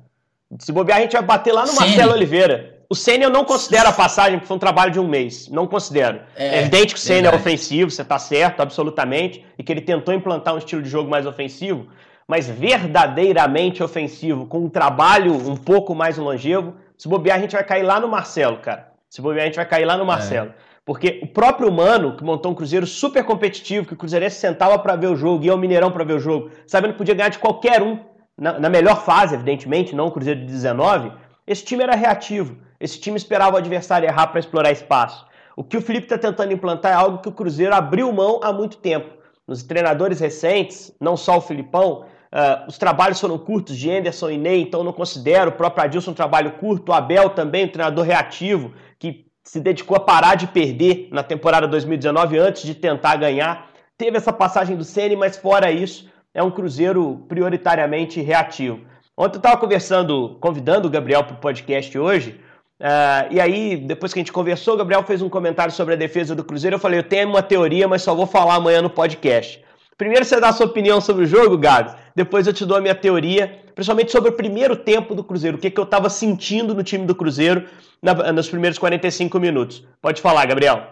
se 0.59 0.71
bobear, 0.71 0.99
a 0.99 1.01
gente 1.01 1.13
vai 1.13 1.23
bater 1.23 1.51
lá 1.51 1.61
no 1.61 1.69
Sim. 1.69 1.79
Marcelo 1.79 2.13
Oliveira. 2.13 2.76
O 2.89 2.95
Senna 2.95 3.25
eu 3.25 3.29
não 3.29 3.43
considero 3.43 3.89
a 3.89 3.91
passagem, 3.91 4.37
porque 4.37 4.47
foi 4.47 4.55
um 4.55 4.59
trabalho 4.59 4.91
de 4.91 4.99
um 4.99 5.07
mês. 5.07 5.49
Não 5.49 5.67
considero. 5.67 6.21
É, 6.35 6.55
é 6.55 6.59
evidente 6.61 6.93
que 6.93 6.99
o 6.99 7.03
Senna 7.03 7.27
é 7.27 7.35
ofensivo, 7.35 7.91
você 7.91 8.01
está 8.01 8.17
certo, 8.17 8.61
absolutamente, 8.61 9.45
e 9.57 9.63
que 9.63 9.71
ele 9.71 9.81
tentou 9.81 10.13
implantar 10.13 10.55
um 10.55 10.57
estilo 10.57 10.81
de 10.81 10.89
jogo 10.89 11.09
mais 11.09 11.25
ofensivo, 11.25 11.87
mas 12.25 12.47
verdadeiramente 12.47 13.83
ofensivo, 13.83 14.45
com 14.45 14.59
um 14.59 14.69
trabalho 14.69 15.33
um 15.33 15.57
pouco 15.57 15.93
mais 15.93 16.17
longevo, 16.17 16.75
se 16.97 17.07
bobear, 17.07 17.37
a 17.37 17.41
gente 17.41 17.53
vai 17.53 17.63
cair 17.63 17.83
lá 17.83 17.99
no 17.99 18.07
Marcelo, 18.07 18.57
cara. 18.57 18.91
Se 19.09 19.21
bobear, 19.21 19.43
a 19.43 19.45
gente 19.47 19.55
vai 19.55 19.65
cair 19.65 19.85
lá 19.85 19.97
no 19.97 20.03
é. 20.03 20.07
Marcelo. 20.07 20.49
É. 20.49 20.67
Porque 20.85 21.19
o 21.21 21.27
próprio 21.27 21.69
Mano, 21.69 22.15
que 22.15 22.23
montou 22.23 22.53
um 22.53 22.55
Cruzeiro 22.55 22.87
super 22.87 23.21
competitivo, 23.25 23.85
que 23.85 23.93
o 23.93 23.97
Cruzeirense 23.97 24.37
sentava 24.37 24.79
para 24.79 24.95
ver 24.95 25.07
o 25.07 25.17
jogo, 25.17 25.43
ia 25.43 25.51
ao 25.51 25.57
Mineirão 25.57 25.91
para 25.91 26.05
ver 26.05 26.13
o 26.13 26.19
jogo, 26.19 26.49
sabendo 26.65 26.93
que 26.93 26.97
podia 26.97 27.13
ganhar 27.13 27.27
de 27.27 27.39
qualquer 27.39 27.83
um, 27.83 27.99
na, 28.37 28.57
na 28.57 28.69
melhor 28.69 29.03
fase, 29.03 29.35
evidentemente, 29.35 29.93
não 29.93 30.07
o 30.07 30.11
Cruzeiro 30.11 30.39
de 30.39 30.45
19, 30.45 31.11
esse 31.45 31.65
time 31.65 31.83
era 31.83 31.93
reativo. 31.93 32.57
Esse 32.79 32.99
time 32.99 33.17
esperava 33.17 33.55
o 33.55 33.57
adversário 33.57 34.07
errar 34.07 34.27
para 34.27 34.39
explorar 34.39 34.71
espaço. 34.71 35.25
O 35.55 35.63
que 35.63 35.77
o 35.77 35.81
Felipe 35.81 36.05
está 36.05 36.17
tentando 36.17 36.53
implantar 36.53 36.91
é 36.91 36.95
algo 36.95 37.17
que 37.17 37.29
o 37.29 37.31
Cruzeiro 37.31 37.73
abriu 37.73 38.11
mão 38.13 38.39
há 38.43 38.53
muito 38.53 38.77
tempo. 38.77 39.09
Nos 39.47 39.63
treinadores 39.63 40.19
recentes, 40.19 40.93
não 40.99 41.17
só 41.17 41.37
o 41.37 41.41
Filipão, 41.41 42.05
uh, 42.31 42.67
os 42.67 42.77
trabalhos 42.77 43.19
foram 43.19 43.37
curtos 43.39 43.75
de 43.75 43.89
Anderson 43.89 44.29
e 44.29 44.37
Ney, 44.37 44.61
então 44.61 44.83
não 44.83 44.93
considero 44.93 45.49
o 45.49 45.53
próprio 45.53 45.85
Adilson 45.85 46.11
um 46.11 46.13
trabalho 46.13 46.51
curto. 46.53 46.91
O 46.91 46.93
Abel 46.93 47.31
também, 47.31 47.65
um 47.65 47.69
treinador 47.69 48.05
reativo, 48.05 48.73
que 48.99 49.25
se 49.43 49.59
dedicou 49.59 49.97
a 49.97 50.01
parar 50.01 50.35
de 50.35 50.45
perder 50.45 51.07
na 51.11 51.23
temporada 51.23 51.67
2019 51.67 52.37
antes 52.37 52.63
de 52.63 52.75
tentar 52.75 53.15
ganhar. 53.15 53.71
Teve 53.97 54.17
essa 54.17 54.31
passagem 54.31 54.75
do 54.75 54.83
Ceni, 54.83 55.15
mas 55.15 55.37
fora 55.37 55.71
isso, 55.71 56.07
é 56.33 56.43
um 56.43 56.51
Cruzeiro 56.51 57.25
prioritariamente 57.27 58.21
reativo. 58.21 58.81
Ontem 59.17 59.37
eu 59.37 59.39
estava 59.39 59.57
conversando, 59.57 60.37
convidando 60.39 60.87
o 60.87 60.91
Gabriel 60.91 61.23
para 61.23 61.33
o 61.33 61.39
podcast 61.39 61.97
hoje, 61.97 62.39
Uh, 62.79 63.31
e 63.31 63.41
aí, 63.41 63.75
depois 63.77 64.13
que 64.13 64.19
a 64.19 64.21
gente 64.21 64.31
conversou, 64.31 64.75
o 64.75 64.77
Gabriel 64.77 65.03
fez 65.03 65.21
um 65.21 65.29
comentário 65.29 65.73
sobre 65.73 65.95
a 65.95 65.97
defesa 65.97 66.35
do 66.35 66.43
Cruzeiro. 66.43 66.75
Eu 66.75 66.79
falei, 66.79 66.99
eu 66.99 67.03
tenho 67.03 67.29
uma 67.29 67.41
teoria, 67.41 67.87
mas 67.87 68.03
só 68.03 68.13
vou 68.13 68.27
falar 68.27 68.55
amanhã 68.55 68.81
no 68.81 68.89
podcast. 68.89 69.63
Primeiro 69.97 70.23
você 70.23 70.39
dá 70.39 70.49
a 70.49 70.53
sua 70.53 70.67
opinião 70.67 71.01
sobre 71.01 71.23
o 71.23 71.27
jogo, 71.27 71.57
Gabs. 71.57 71.95
Depois 72.15 72.45
eu 72.45 72.53
te 72.53 72.65
dou 72.65 72.77
a 72.77 72.81
minha 72.81 72.93
teoria, 72.93 73.61
principalmente 73.73 74.11
sobre 74.11 74.29
o 74.29 74.33
primeiro 74.33 74.75
tempo 74.75 75.15
do 75.15 75.23
Cruzeiro. 75.23 75.57
O 75.57 75.59
que, 75.59 75.71
que 75.71 75.79
eu 75.79 75.85
estava 75.85 76.07
sentindo 76.07 76.75
no 76.75 76.83
time 76.83 77.05
do 77.05 77.15
Cruzeiro 77.15 77.67
na, 78.01 78.31
nos 78.31 78.49
primeiros 78.49 78.77
45 78.77 79.39
minutos. 79.39 79.83
Pode 80.01 80.21
falar, 80.21 80.45
Gabriel. 80.45 80.87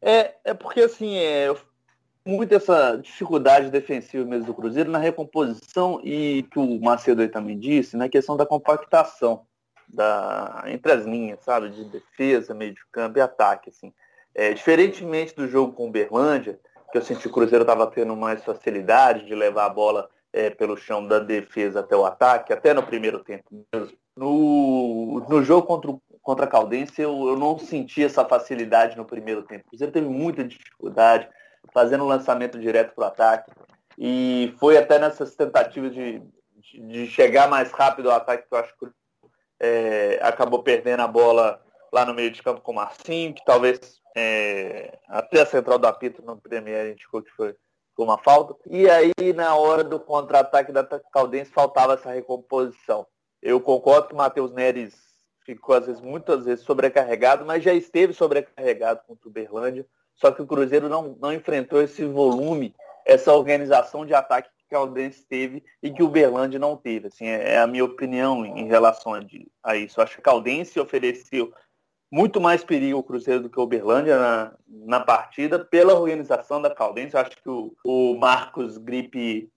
É, 0.00 0.34
é 0.44 0.54
porque 0.54 0.80
assim, 0.80 1.16
é, 1.16 1.48
eu 1.48 1.58
muito 2.28 2.54
essa 2.54 2.96
dificuldade 2.96 3.70
defensiva 3.70 4.24
mesmo 4.24 4.46
do 4.46 4.54
Cruzeiro 4.54 4.90
na 4.90 4.98
recomposição 4.98 6.00
e 6.04 6.42
que 6.50 6.58
o 6.58 6.78
Macedo 6.80 7.22
aí 7.22 7.28
também 7.28 7.58
disse, 7.58 7.96
na 7.96 8.08
questão 8.08 8.36
da 8.36 8.44
compactação 8.44 9.46
da, 9.88 10.64
entre 10.66 10.92
as 10.92 11.06
linhas, 11.06 11.40
sabe, 11.42 11.70
de 11.70 11.84
defesa, 11.84 12.54
meio 12.54 12.74
de 12.74 12.80
campo 12.92 13.18
e 13.18 13.22
ataque, 13.22 13.70
assim. 13.70 13.92
É, 14.34 14.52
diferentemente 14.52 15.34
do 15.34 15.48
jogo 15.48 15.72
com 15.72 15.88
o 15.88 15.90
Berlândia, 15.90 16.60
que 16.92 16.98
eu 16.98 17.02
senti 17.02 17.22
que 17.22 17.28
o 17.28 17.32
Cruzeiro 17.32 17.62
estava 17.62 17.86
tendo 17.86 18.14
mais 18.14 18.44
facilidade 18.44 19.24
de 19.24 19.34
levar 19.34 19.64
a 19.64 19.70
bola 19.70 20.10
é, 20.32 20.50
pelo 20.50 20.76
chão 20.76 21.06
da 21.06 21.18
defesa 21.18 21.80
até 21.80 21.96
o 21.96 22.04
ataque, 22.04 22.52
até 22.52 22.74
no 22.74 22.82
primeiro 22.82 23.20
tempo 23.24 23.44
mesmo. 23.72 23.96
No, 24.14 25.24
no 25.28 25.42
jogo 25.42 25.66
contra, 25.66 25.94
contra 26.20 26.44
a 26.44 26.48
Caldense, 26.48 27.00
eu, 27.00 27.28
eu 27.28 27.36
não 27.36 27.58
senti 27.58 28.04
essa 28.04 28.24
facilidade 28.24 28.96
no 28.96 29.04
primeiro 29.04 29.42
tempo. 29.42 29.64
O 29.66 29.70
Cruzeiro 29.70 29.92
teve 29.92 30.08
muita 30.08 30.44
dificuldade, 30.44 31.28
fazendo 31.72 32.06
lançamento 32.06 32.58
direto 32.58 32.94
para 32.94 33.04
o 33.04 33.06
ataque. 33.06 33.50
E 33.96 34.54
foi 34.58 34.76
até 34.76 34.98
nessas 34.98 35.34
tentativas 35.34 35.92
de, 35.92 36.22
de, 36.86 37.06
chegar 37.08 37.48
mais 37.48 37.70
rápido 37.72 38.10
ao 38.10 38.16
ataque 38.16 38.48
que 38.48 38.54
eu 38.54 38.58
acho 38.58 38.76
que 38.78 38.86
é, 39.60 40.18
acabou 40.22 40.62
perdendo 40.62 41.00
a 41.00 41.08
bola 41.08 41.60
lá 41.92 42.04
no 42.04 42.14
meio 42.14 42.30
de 42.30 42.42
campo 42.42 42.60
com 42.60 42.72
o 42.72 42.74
Marcinho, 42.76 43.34
que 43.34 43.44
talvez 43.44 44.00
é, 44.16 44.98
até 45.08 45.40
a 45.40 45.46
central 45.46 45.78
do 45.78 45.86
apito 45.86 46.22
no 46.22 46.36
Premier 46.36 46.92
indicou 46.92 47.22
que 47.22 47.30
foi, 47.30 47.56
foi 47.96 48.04
uma 48.04 48.18
falta. 48.18 48.54
E 48.66 48.88
aí, 48.88 49.32
na 49.34 49.54
hora 49.56 49.82
do 49.82 49.98
contra-ataque 49.98 50.72
da 50.72 50.84
Caldense, 50.84 51.50
faltava 51.50 51.94
essa 51.94 52.12
recomposição. 52.12 53.06
Eu 53.42 53.60
concordo 53.60 54.08
que 54.08 54.14
o 54.14 54.16
Matheus 54.16 54.52
Neres 54.52 54.94
ficou, 55.44 55.74
às 55.74 55.86
vezes, 55.86 56.00
muitas 56.00 56.44
vezes 56.44 56.64
sobrecarregado, 56.64 57.44
mas 57.44 57.62
já 57.62 57.72
esteve 57.72 58.12
sobrecarregado 58.12 59.00
contra 59.06 59.28
o 59.28 59.32
Berlândia. 59.32 59.86
Só 60.18 60.32
que 60.32 60.42
o 60.42 60.46
Cruzeiro 60.46 60.88
não, 60.88 61.16
não 61.20 61.32
enfrentou 61.32 61.80
esse 61.80 62.04
volume, 62.04 62.74
essa 63.06 63.32
organização 63.32 64.04
de 64.04 64.12
ataque 64.12 64.50
que 64.50 64.64
o 64.66 64.68
Caldense 64.78 65.24
teve 65.24 65.64
e 65.82 65.90
que 65.90 66.02
o 66.02 66.08
Berlândia 66.08 66.58
não 66.58 66.76
teve. 66.76 67.06
Assim, 67.06 67.26
é, 67.26 67.54
é 67.54 67.58
a 67.58 67.66
minha 67.66 67.84
opinião 67.84 68.44
em 68.44 68.66
relação 68.66 69.14
a, 69.14 69.20
a 69.62 69.76
isso. 69.76 70.02
acho 70.02 70.14
que 70.14 70.20
o 70.20 70.22
Caldense 70.22 70.80
ofereceu 70.80 71.52
muito 72.10 72.40
mais 72.40 72.64
perigo 72.64 72.96
ao 72.96 73.02
Cruzeiro 73.02 73.42
do 73.42 73.50
que 73.50 73.60
o 73.60 73.66
Berlândia 73.66 74.18
na, 74.18 74.52
na 74.66 75.00
partida, 75.00 75.58
pela 75.58 75.94
organização 75.94 76.60
da 76.60 76.74
Caldense. 76.74 77.14
Eu 77.14 77.20
acho 77.20 77.36
que 77.36 77.48
o, 77.48 77.72
o 77.84 78.18
Marcos 78.18 78.76
Gripe 78.76 79.50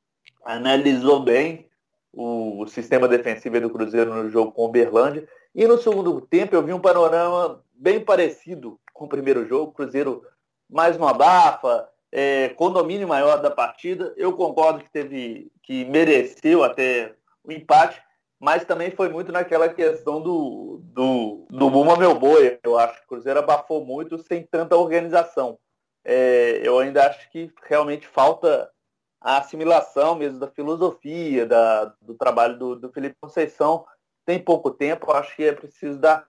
analisou 0.44 1.24
bem 1.24 1.68
o, 2.14 2.62
o, 2.62 2.68
sistema 2.68 3.08
defensivo 3.08 3.60
do 3.60 3.70
Cruzeiro 3.70 4.14
no 4.14 4.30
jogo 4.30 4.52
com 4.52 4.66
o 4.66 4.72
Berlândia. 4.72 5.28
E 5.56 5.66
no 5.66 5.78
segundo 5.78 6.22
tempo 6.22 6.56
eu 6.56 6.64
vi 6.64 6.72
um 6.72 6.80
panorama 6.80 7.64
bem 7.74 8.00
parecido 8.00 8.80
com 8.94 9.06
o 9.06 9.10
primeiro 9.10 9.48
jogo. 9.48 9.72
O 9.72 9.74
Cruzeiro 9.74 10.24
mais 10.72 10.96
uma 10.96 11.12
abafa, 11.12 11.90
é, 12.12 12.50
condomínio 12.50 13.08
maior 13.08 13.42
da 13.42 13.52
partida. 13.52 14.14
Eu 14.16 14.34
concordo 14.34 14.84
que 14.84 14.90
teve, 14.90 15.52
que 15.62 15.84
mereceu 15.86 16.64
até 16.64 17.14
o 17.44 17.52
empate, 17.52 18.02
mas 18.40 18.64
também 18.64 18.90
foi 18.90 19.10
muito 19.10 19.32
naquela 19.32 19.70
questão 19.70 20.22
do, 20.22 20.82
do, 20.84 21.46
do 21.50 21.70
Buma 21.70 21.98
Meu 21.98 22.18
Boi. 22.18 22.60
Eu 22.64 22.80
acho 22.80 23.00
que 23.00 23.06
o 23.06 23.08
Cruzeiro 23.10 23.40
abafou 23.40 23.86
muito 23.86 24.18
sem 24.18 24.44
tanta 24.44 24.78
organização. 24.78 25.60
É, 26.04 26.62
eu 26.64 26.80
ainda 26.80 27.06
acho 27.08 27.30
que 27.30 27.52
realmente 27.68 28.08
falta 28.08 28.72
a 29.20 29.38
assimilação 29.38 30.16
mesmo 30.16 30.40
da 30.40 30.48
filosofia, 30.48 31.46
da, 31.46 31.86
do 32.02 32.16
trabalho 32.16 32.58
do, 32.58 32.76
do 32.76 32.92
Felipe 32.92 33.16
Conceição. 33.22 33.86
Tem 34.26 34.40
pouco 34.40 34.72
tempo, 34.72 35.12
acho 35.12 35.36
que 35.36 35.44
é 35.44 35.52
preciso 35.52 36.00
dar 36.00 36.26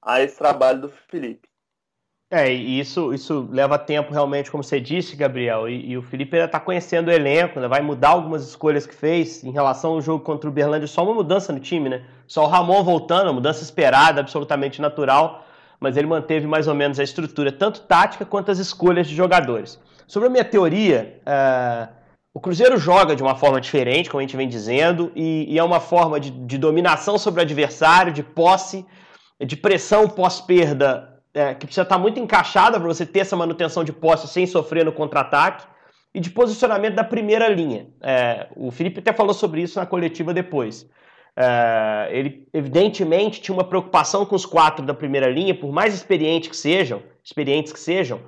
a 0.00 0.22
esse 0.22 0.36
trabalho 0.36 0.82
do 0.82 0.88
Felipe. 0.88 1.48
É, 2.30 2.52
e 2.52 2.78
isso, 2.78 3.14
isso 3.14 3.48
leva 3.50 3.78
tempo 3.78 4.12
realmente, 4.12 4.50
como 4.50 4.62
você 4.62 4.78
disse, 4.78 5.16
Gabriel, 5.16 5.66
e, 5.66 5.92
e 5.92 5.96
o 5.96 6.02
Felipe 6.02 6.36
ainda 6.36 6.44
está 6.44 6.60
conhecendo 6.60 7.08
o 7.08 7.10
elenco, 7.10 7.58
né? 7.58 7.66
vai 7.66 7.80
mudar 7.80 8.10
algumas 8.10 8.46
escolhas 8.46 8.86
que 8.86 8.94
fez 8.94 9.42
em 9.42 9.50
relação 9.50 9.92
ao 9.92 10.02
jogo 10.02 10.22
contra 10.22 10.48
o 10.48 10.52
Berlândia, 10.52 10.86
só 10.86 11.02
uma 11.04 11.14
mudança 11.14 11.54
no 11.54 11.58
time, 11.58 11.88
né? 11.88 12.04
Só 12.26 12.44
o 12.44 12.46
Ramon 12.46 12.84
voltando, 12.84 13.32
mudança 13.32 13.62
esperada, 13.62 14.20
absolutamente 14.20 14.78
natural, 14.78 15.46
mas 15.80 15.96
ele 15.96 16.06
manteve 16.06 16.46
mais 16.46 16.68
ou 16.68 16.74
menos 16.74 17.00
a 17.00 17.02
estrutura, 17.02 17.50
tanto 17.50 17.80
tática 17.80 18.26
quanto 18.26 18.50
as 18.50 18.58
escolhas 18.58 19.08
de 19.08 19.16
jogadores. 19.16 19.80
Sobre 20.06 20.28
a 20.28 20.30
minha 20.30 20.44
teoria, 20.44 21.22
uh, 21.26 21.88
o 22.34 22.40
Cruzeiro 22.40 22.76
joga 22.76 23.16
de 23.16 23.22
uma 23.22 23.36
forma 23.36 23.58
diferente, 23.58 24.10
como 24.10 24.20
a 24.20 24.22
gente 24.22 24.36
vem 24.36 24.48
dizendo, 24.48 25.10
e, 25.16 25.46
e 25.48 25.58
é 25.58 25.64
uma 25.64 25.80
forma 25.80 26.20
de, 26.20 26.30
de, 26.30 26.58
dominação 26.58 27.16
sobre 27.16 27.40
o 27.40 27.42
adversário, 27.42 28.12
de 28.12 28.22
posse, 28.22 28.84
de 29.40 29.56
pressão 29.56 30.08
pós-perda, 30.08 31.17
é, 31.34 31.54
que 31.54 31.66
precisa 31.66 31.82
estar 31.82 31.98
muito 31.98 32.18
encaixada 32.18 32.78
para 32.78 32.88
você 32.88 33.04
ter 33.06 33.20
essa 33.20 33.36
manutenção 33.36 33.84
de 33.84 33.92
posse 33.92 34.28
sem 34.28 34.46
sofrer 34.46 34.84
no 34.84 34.92
contra-ataque, 34.92 35.66
e 36.14 36.20
de 36.20 36.30
posicionamento 36.30 36.94
da 36.94 37.04
primeira 37.04 37.48
linha. 37.48 37.86
É, 38.02 38.48
o 38.56 38.70
Felipe 38.70 39.00
até 39.00 39.12
falou 39.12 39.34
sobre 39.34 39.62
isso 39.62 39.78
na 39.78 39.86
coletiva 39.86 40.32
depois. 40.32 40.88
É, 41.36 42.08
ele, 42.10 42.48
evidentemente, 42.52 43.40
tinha 43.40 43.54
uma 43.54 43.64
preocupação 43.64 44.26
com 44.26 44.34
os 44.34 44.44
quatro 44.44 44.84
da 44.84 44.94
primeira 44.94 45.28
linha, 45.28 45.54
por 45.54 45.70
mais 45.70 45.94
experientes 45.94 46.48
que 46.48 46.56
sejam, 46.56 47.02
experientes 47.22 47.72
que 47.72 47.78
sejam, 47.78 48.20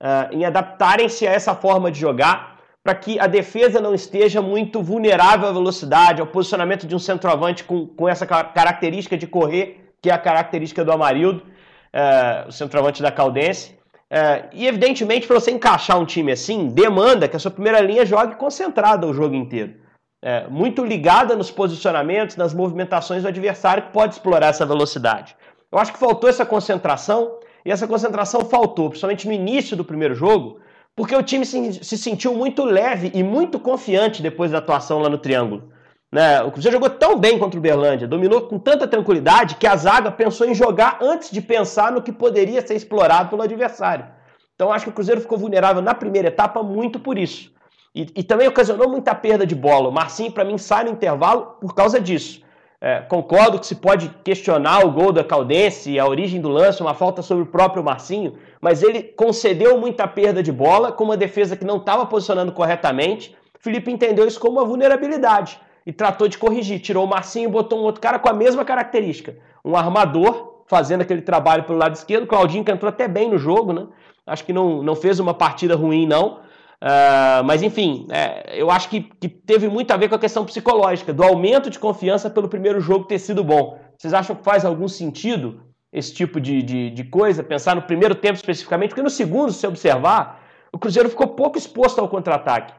é, 0.00 0.34
em 0.34 0.44
adaptarem-se 0.44 1.26
a 1.26 1.32
essa 1.32 1.54
forma 1.54 1.90
de 1.90 1.98
jogar 1.98 2.58
para 2.82 2.94
que 2.94 3.18
a 3.18 3.26
defesa 3.26 3.80
não 3.80 3.94
esteja 3.94 4.40
muito 4.40 4.82
vulnerável 4.82 5.48
à 5.48 5.52
velocidade, 5.52 6.20
ao 6.20 6.26
posicionamento 6.26 6.86
de 6.86 6.94
um 6.94 6.98
centroavante 6.98 7.64
com, 7.64 7.86
com 7.86 8.08
essa 8.08 8.26
característica 8.26 9.16
de 9.16 9.26
correr, 9.26 9.92
que 10.00 10.10
é 10.10 10.12
a 10.12 10.18
característica 10.18 10.84
do 10.84 10.92
Amarildo, 10.92 11.42
é, 11.92 12.44
o 12.48 12.52
centroavante 12.52 13.02
da 13.02 13.10
Caldense. 13.10 13.78
É, 14.10 14.44
e 14.52 14.66
evidentemente, 14.66 15.26
para 15.26 15.38
você 15.38 15.50
encaixar 15.50 15.98
um 15.98 16.04
time 16.04 16.32
assim, 16.32 16.68
demanda 16.68 17.28
que 17.28 17.36
a 17.36 17.38
sua 17.38 17.50
primeira 17.50 17.80
linha 17.80 18.06
jogue 18.06 18.36
concentrada 18.36 19.06
o 19.06 19.12
jogo 19.12 19.34
inteiro. 19.34 19.74
É, 20.22 20.48
muito 20.48 20.84
ligada 20.84 21.36
nos 21.36 21.50
posicionamentos, 21.50 22.36
nas 22.36 22.52
movimentações 22.52 23.22
do 23.22 23.28
adversário 23.28 23.84
que 23.84 23.92
pode 23.92 24.14
explorar 24.14 24.48
essa 24.48 24.66
velocidade. 24.66 25.36
Eu 25.70 25.78
acho 25.78 25.92
que 25.92 25.98
faltou 25.98 26.28
essa 26.28 26.46
concentração, 26.46 27.38
e 27.64 27.70
essa 27.70 27.86
concentração 27.86 28.44
faltou, 28.46 28.88
principalmente 28.88 29.26
no 29.26 29.32
início 29.32 29.76
do 29.76 29.84
primeiro 29.84 30.14
jogo, 30.14 30.58
porque 30.96 31.14
o 31.14 31.22
time 31.22 31.44
se, 31.44 31.84
se 31.84 31.98
sentiu 31.98 32.34
muito 32.34 32.64
leve 32.64 33.12
e 33.14 33.22
muito 33.22 33.60
confiante 33.60 34.22
depois 34.22 34.50
da 34.50 34.58
atuação 34.58 34.98
lá 34.98 35.08
no 35.08 35.18
Triângulo. 35.18 35.70
Né? 36.10 36.42
O 36.42 36.50
Cruzeiro 36.50 36.76
jogou 36.76 36.88
tão 36.88 37.18
bem 37.18 37.38
contra 37.38 37.58
o 37.58 37.62
Berlândia, 37.62 38.08
dominou 38.08 38.42
com 38.42 38.58
tanta 38.58 38.88
tranquilidade 38.88 39.56
que 39.56 39.66
a 39.66 39.76
zaga 39.76 40.10
pensou 40.10 40.48
em 40.48 40.54
jogar 40.54 40.98
antes 41.02 41.30
de 41.30 41.40
pensar 41.42 41.92
no 41.92 42.02
que 42.02 42.12
poderia 42.12 42.66
ser 42.66 42.74
explorado 42.74 43.28
pelo 43.28 43.42
adversário. 43.42 44.06
Então 44.54 44.72
acho 44.72 44.86
que 44.86 44.90
o 44.90 44.94
Cruzeiro 44.94 45.20
ficou 45.20 45.36
vulnerável 45.36 45.82
na 45.82 45.94
primeira 45.94 46.28
etapa 46.28 46.62
muito 46.62 46.98
por 46.98 47.18
isso. 47.18 47.52
E, 47.94 48.06
e 48.16 48.22
também 48.22 48.48
ocasionou 48.48 48.88
muita 48.88 49.14
perda 49.14 49.46
de 49.46 49.54
bola. 49.54 49.88
O 49.88 49.92
Marcinho, 49.92 50.32
para 50.32 50.44
mim, 50.44 50.56
sai 50.56 50.84
no 50.84 50.90
intervalo 50.90 51.56
por 51.60 51.74
causa 51.74 52.00
disso. 52.00 52.42
É, 52.80 53.00
concordo 53.00 53.58
que 53.58 53.66
se 53.66 53.74
pode 53.74 54.08
questionar 54.24 54.86
o 54.86 54.92
gol 54.92 55.12
da 55.12 55.24
Caldense, 55.24 55.98
a 55.98 56.06
origem 56.06 56.40
do 56.40 56.48
lance, 56.48 56.80
uma 56.80 56.94
falta 56.94 57.22
sobre 57.22 57.42
o 57.42 57.46
próprio 57.46 57.82
Marcinho, 57.82 58.34
mas 58.60 58.82
ele 58.82 59.02
concedeu 59.02 59.78
muita 59.78 60.06
perda 60.06 60.42
de 60.42 60.52
bola 60.52 60.92
com 60.92 61.04
uma 61.04 61.16
defesa 61.16 61.56
que 61.56 61.64
não 61.64 61.78
estava 61.78 62.06
posicionando 62.06 62.52
corretamente. 62.52 63.36
Felipe 63.58 63.90
entendeu 63.90 64.26
isso 64.26 64.38
como 64.38 64.58
uma 64.58 64.64
vulnerabilidade 64.64 65.60
e 65.88 65.92
tratou 65.92 66.28
de 66.28 66.36
corrigir. 66.36 66.80
Tirou 66.80 67.06
o 67.06 67.08
Marcinho 67.08 67.48
e 67.48 67.50
botou 67.50 67.78
um 67.78 67.82
outro 67.82 67.98
cara 67.98 68.18
com 68.18 68.28
a 68.28 68.32
mesma 68.34 68.62
característica. 68.62 69.38
Um 69.64 69.74
armador 69.74 70.64
fazendo 70.66 71.00
aquele 71.00 71.22
trabalho 71.22 71.64
pelo 71.64 71.78
lado 71.78 71.94
esquerdo. 71.94 72.26
Claudinho 72.26 72.62
que 72.62 72.70
entrou 72.70 72.90
até 72.90 73.08
bem 73.08 73.30
no 73.30 73.38
jogo, 73.38 73.72
né? 73.72 73.86
Acho 74.26 74.44
que 74.44 74.52
não, 74.52 74.82
não 74.82 74.94
fez 74.94 75.18
uma 75.18 75.32
partida 75.32 75.74
ruim, 75.74 76.06
não. 76.06 76.40
Uh, 76.80 77.42
mas 77.42 77.62
enfim, 77.62 78.06
é, 78.10 78.60
eu 78.60 78.70
acho 78.70 78.90
que, 78.90 79.00
que, 79.00 79.30
teve 79.30 79.66
muito 79.66 79.90
a 79.90 79.96
ver 79.96 80.10
com 80.10 80.14
a 80.14 80.18
questão 80.18 80.44
psicológica, 80.44 81.10
do 81.10 81.24
aumento 81.24 81.70
de 81.70 81.78
confiança 81.78 82.28
pelo 82.28 82.50
primeiro 82.50 82.80
jogo 82.80 83.06
ter 83.06 83.18
sido 83.18 83.42
bom. 83.42 83.80
Vocês 83.96 84.12
acham 84.12 84.36
que 84.36 84.44
faz 84.44 84.66
algum 84.66 84.88
sentido 84.88 85.62
esse 85.90 86.12
tipo 86.12 86.38
de, 86.38 86.62
de, 86.62 86.90
de 86.90 87.04
coisa? 87.04 87.42
Pensar 87.42 87.74
no 87.74 87.82
primeiro 87.82 88.14
tempo 88.14 88.34
especificamente, 88.34 88.90
porque 88.90 89.02
no 89.02 89.08
segundo, 89.08 89.52
se 89.52 89.66
observar, 89.66 90.42
o 90.70 90.78
Cruzeiro 90.78 91.08
ficou 91.08 91.28
pouco 91.28 91.56
exposto 91.56 91.98
ao 91.98 92.08
contra-ataque. 92.08 92.74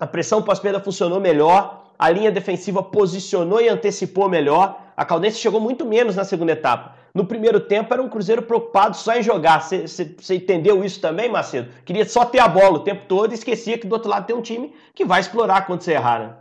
A 0.00 0.06
pressão 0.06 0.42
pós-perda 0.42 0.80
funcionou 0.80 1.20
melhor, 1.20 1.85
a 1.98 2.10
linha 2.10 2.30
defensiva 2.30 2.82
posicionou 2.82 3.60
e 3.60 3.68
antecipou 3.68 4.28
melhor. 4.28 4.80
A 4.96 5.04
Caldense 5.04 5.38
chegou 5.38 5.60
muito 5.60 5.84
menos 5.84 6.16
na 6.16 6.24
segunda 6.24 6.52
etapa. 6.52 6.94
No 7.14 7.24
primeiro 7.24 7.60
tempo 7.60 7.92
era 7.94 8.02
um 8.02 8.08
Cruzeiro 8.08 8.42
preocupado 8.42 8.96
só 8.96 9.14
em 9.14 9.22
jogar. 9.22 9.60
Você 9.60 10.34
entendeu 10.34 10.84
isso 10.84 11.00
também, 11.00 11.30
Macedo? 11.30 11.70
Queria 11.84 12.06
só 12.06 12.24
ter 12.24 12.40
a 12.40 12.48
bola 12.48 12.76
o 12.76 12.84
tempo 12.84 13.06
todo 13.08 13.32
e 13.32 13.34
esquecia 13.34 13.78
que 13.78 13.86
do 13.86 13.94
outro 13.94 14.10
lado 14.10 14.26
tem 14.26 14.36
um 14.36 14.42
time 14.42 14.74
que 14.94 15.04
vai 15.04 15.20
explorar 15.20 15.66
quando 15.66 15.80
você 15.80 15.92
errar, 15.92 16.18
né? 16.18 16.34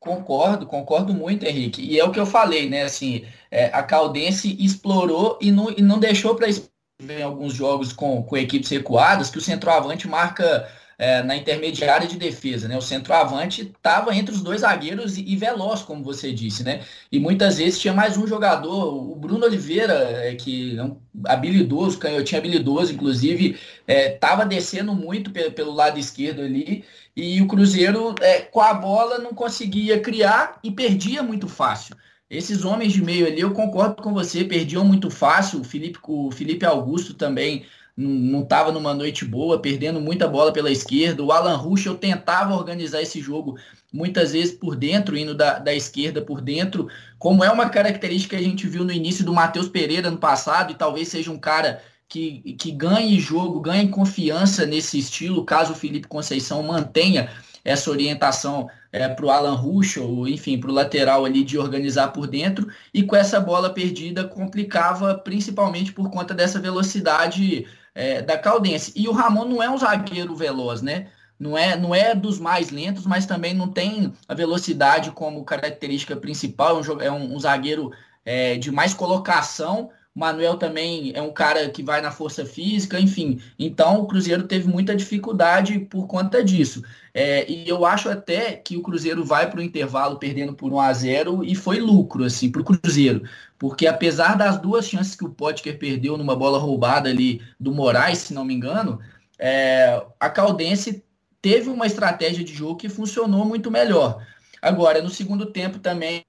Concordo, 0.00 0.66
concordo 0.66 1.12
muito, 1.12 1.44
Henrique. 1.44 1.82
E 1.82 1.98
é 1.98 2.04
o 2.04 2.12
que 2.12 2.20
eu 2.20 2.26
falei, 2.26 2.70
né? 2.70 2.84
Assim, 2.84 3.24
é, 3.50 3.66
a 3.66 3.82
Caldense 3.82 4.56
explorou 4.58 5.38
e 5.42 5.50
não, 5.50 5.70
e 5.70 5.82
não 5.82 5.98
deixou 5.98 6.34
para 6.34 6.48
em 6.48 7.22
alguns 7.22 7.52
jogos 7.52 7.92
com, 7.92 8.22
com 8.22 8.36
equipes 8.36 8.70
recuadas 8.70 9.28
que 9.28 9.38
o 9.38 9.42
centroavante 9.42 10.08
marca 10.08 10.66
é, 10.98 11.22
na 11.22 11.36
intermediária 11.36 12.08
de 12.08 12.16
defesa, 12.16 12.66
né? 12.66 12.76
O 12.76 12.82
centroavante 12.82 13.62
estava 13.62 14.14
entre 14.14 14.34
os 14.34 14.42
dois 14.42 14.62
zagueiros 14.62 15.18
e, 15.18 15.22
e, 15.22 15.36
veloz, 15.36 15.82
como 15.82 16.02
você 16.02 16.32
disse, 16.32 16.64
né? 16.64 16.82
E 17.12 17.18
muitas 17.18 17.58
vezes 17.58 17.78
tinha 17.78 17.92
mais 17.92 18.16
um 18.16 18.26
jogador, 18.26 18.94
o 18.94 19.14
Bruno 19.14 19.44
Oliveira, 19.44 19.92
é, 19.92 20.34
que 20.34 20.78
é 20.78 20.82
um 20.82 20.98
habilidoso, 21.26 21.98
canhotinho 21.98 22.40
habilidoso, 22.40 22.94
inclusive, 22.94 23.58
estava 23.86 24.42
é, 24.42 24.46
descendo 24.46 24.94
muito 24.94 25.30
pelo, 25.30 25.52
pelo 25.52 25.72
lado 25.72 25.98
esquerdo 25.98 26.40
ali, 26.40 26.84
e 27.14 27.40
o 27.42 27.46
Cruzeiro, 27.46 28.14
é, 28.20 28.40
com 28.40 28.60
a 28.60 28.72
bola, 28.72 29.18
não 29.18 29.34
conseguia 29.34 30.00
criar 30.00 30.58
e 30.62 30.70
perdia 30.70 31.22
muito 31.22 31.48
fácil. 31.48 31.96
Esses 32.28 32.64
homens 32.64 32.92
de 32.92 33.02
meio 33.02 33.26
ali, 33.26 33.40
eu 33.40 33.52
concordo 33.52 34.02
com 34.02 34.12
você, 34.12 34.44
perdiam 34.44 34.84
muito 34.84 35.10
fácil. 35.10 35.60
O 35.60 35.64
Felipe, 35.64 35.98
o 36.02 36.30
Felipe 36.32 36.66
Augusto 36.66 37.14
também 37.14 37.64
não 37.96 38.42
estava 38.42 38.70
numa 38.70 38.92
noite 38.92 39.24
boa, 39.24 39.58
perdendo 39.58 40.00
muita 40.00 40.28
bola 40.28 40.52
pela 40.52 40.70
esquerda. 40.70 41.22
O 41.22 41.32
Alan 41.32 41.56
Ruschel 41.56 41.96
tentava 41.96 42.54
organizar 42.54 43.00
esse 43.00 43.20
jogo 43.22 43.56
muitas 43.90 44.32
vezes 44.32 44.54
por 44.54 44.76
dentro, 44.76 45.16
indo 45.16 45.34
da, 45.34 45.58
da 45.58 45.74
esquerda 45.74 46.20
por 46.20 46.42
dentro, 46.42 46.88
como 47.18 47.42
é 47.42 47.50
uma 47.50 47.70
característica 47.70 48.36
que 48.36 48.42
a 48.42 48.46
gente 48.46 48.66
viu 48.66 48.84
no 48.84 48.92
início 48.92 49.24
do 49.24 49.32
Matheus 49.32 49.68
Pereira 49.68 50.10
no 50.10 50.18
passado, 50.18 50.72
e 50.72 50.74
talvez 50.74 51.08
seja 51.08 51.30
um 51.30 51.38
cara 51.38 51.80
que, 52.06 52.54
que 52.58 52.70
ganhe 52.70 53.18
jogo, 53.18 53.60
ganhe 53.60 53.88
confiança 53.88 54.66
nesse 54.66 54.98
estilo, 54.98 55.44
caso 55.44 55.72
o 55.72 55.76
Felipe 55.76 56.06
Conceição 56.06 56.62
mantenha 56.62 57.30
essa 57.64 57.90
orientação 57.90 58.68
é, 58.92 59.08
para 59.08 59.26
o 59.26 59.30
Alan 59.30 59.54
Ruschel, 59.54 60.28
enfim, 60.28 60.58
para 60.58 60.70
o 60.70 60.74
lateral 60.74 61.24
ali 61.24 61.42
de 61.42 61.58
organizar 61.58 62.08
por 62.08 62.26
dentro, 62.26 62.68
e 62.94 63.02
com 63.02 63.16
essa 63.16 63.40
bola 63.40 63.70
perdida 63.70 64.24
complicava 64.24 65.14
principalmente 65.14 65.92
por 65.92 66.10
conta 66.10 66.32
dessa 66.32 66.60
velocidade 66.60 67.66
é, 67.96 68.20
da 68.20 68.36
Caldense. 68.36 68.92
E 68.94 69.08
o 69.08 69.12
Ramon 69.12 69.46
não 69.46 69.62
é 69.62 69.70
um 69.70 69.78
zagueiro 69.78 70.36
veloz, 70.36 70.82
né? 70.82 71.08
Não 71.40 71.56
é, 71.56 71.76
não 71.76 71.94
é 71.94 72.14
dos 72.14 72.38
mais 72.38 72.70
lentos, 72.70 73.06
mas 73.06 73.26
também 73.26 73.54
não 73.54 73.68
tem 73.68 74.12
a 74.28 74.34
velocidade 74.34 75.10
como 75.10 75.44
característica 75.44 76.14
principal. 76.14 76.80
É 76.80 76.90
um, 76.90 77.00
é 77.00 77.10
um, 77.10 77.40
zagueiro 77.40 77.90
é, 78.24 78.56
de 78.56 78.70
mais 78.70 78.92
colocação. 78.92 79.90
O 80.14 80.20
Manuel 80.20 80.56
também 80.56 81.12
é 81.14 81.20
um 81.20 81.32
cara 81.32 81.68
que 81.70 81.82
vai 81.82 82.00
na 82.00 82.10
força 82.10 82.44
física, 82.44 83.00
enfim. 83.00 83.40
Então 83.58 84.00
o 84.00 84.06
Cruzeiro 84.06 84.44
teve 84.44 84.68
muita 84.68 84.94
dificuldade 84.94 85.78
por 85.78 86.06
conta 86.06 86.44
disso. 86.44 86.82
É, 87.18 87.50
e 87.50 87.66
eu 87.66 87.86
acho 87.86 88.10
até 88.10 88.52
que 88.52 88.76
o 88.76 88.82
Cruzeiro 88.82 89.24
vai 89.24 89.48
para 89.48 89.60
o 89.60 89.62
intervalo 89.62 90.18
perdendo 90.18 90.52
por 90.52 90.70
1 90.70 90.80
a 90.80 90.92
0 90.92 91.42
e 91.42 91.54
foi 91.54 91.80
lucro 91.80 92.22
assim 92.24 92.52
para 92.52 92.60
o 92.60 92.64
Cruzeiro, 92.64 93.22
porque 93.58 93.86
apesar 93.86 94.36
das 94.36 94.60
duas 94.60 94.86
chances 94.86 95.14
que 95.14 95.24
o 95.24 95.30
Potker 95.30 95.78
perdeu 95.78 96.18
numa 96.18 96.36
bola 96.36 96.58
roubada 96.58 97.08
ali 97.08 97.40
do 97.58 97.72
Moraes, 97.72 98.18
se 98.18 98.34
não 98.34 98.44
me 98.44 98.52
engano, 98.52 99.00
é, 99.38 100.04
a 100.20 100.28
Caldense 100.28 101.02
teve 101.40 101.70
uma 101.70 101.86
estratégia 101.86 102.44
de 102.44 102.52
jogo 102.52 102.76
que 102.76 102.90
funcionou 102.90 103.46
muito 103.46 103.70
melhor. 103.70 104.22
Agora, 104.60 105.00
no 105.00 105.08
segundo 105.08 105.46
tempo 105.46 105.78
também, 105.78 106.22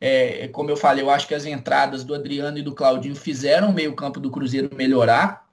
é, 0.00 0.46
como 0.46 0.70
eu 0.70 0.76
falei, 0.76 1.02
eu 1.02 1.10
acho 1.10 1.26
que 1.26 1.34
as 1.34 1.44
entradas 1.44 2.04
do 2.04 2.14
Adriano 2.14 2.56
e 2.56 2.62
do 2.62 2.72
Claudinho 2.72 3.16
fizeram 3.16 3.70
o 3.70 3.74
meio-campo 3.74 4.20
do 4.20 4.30
Cruzeiro 4.30 4.70
melhorar. 4.76 5.47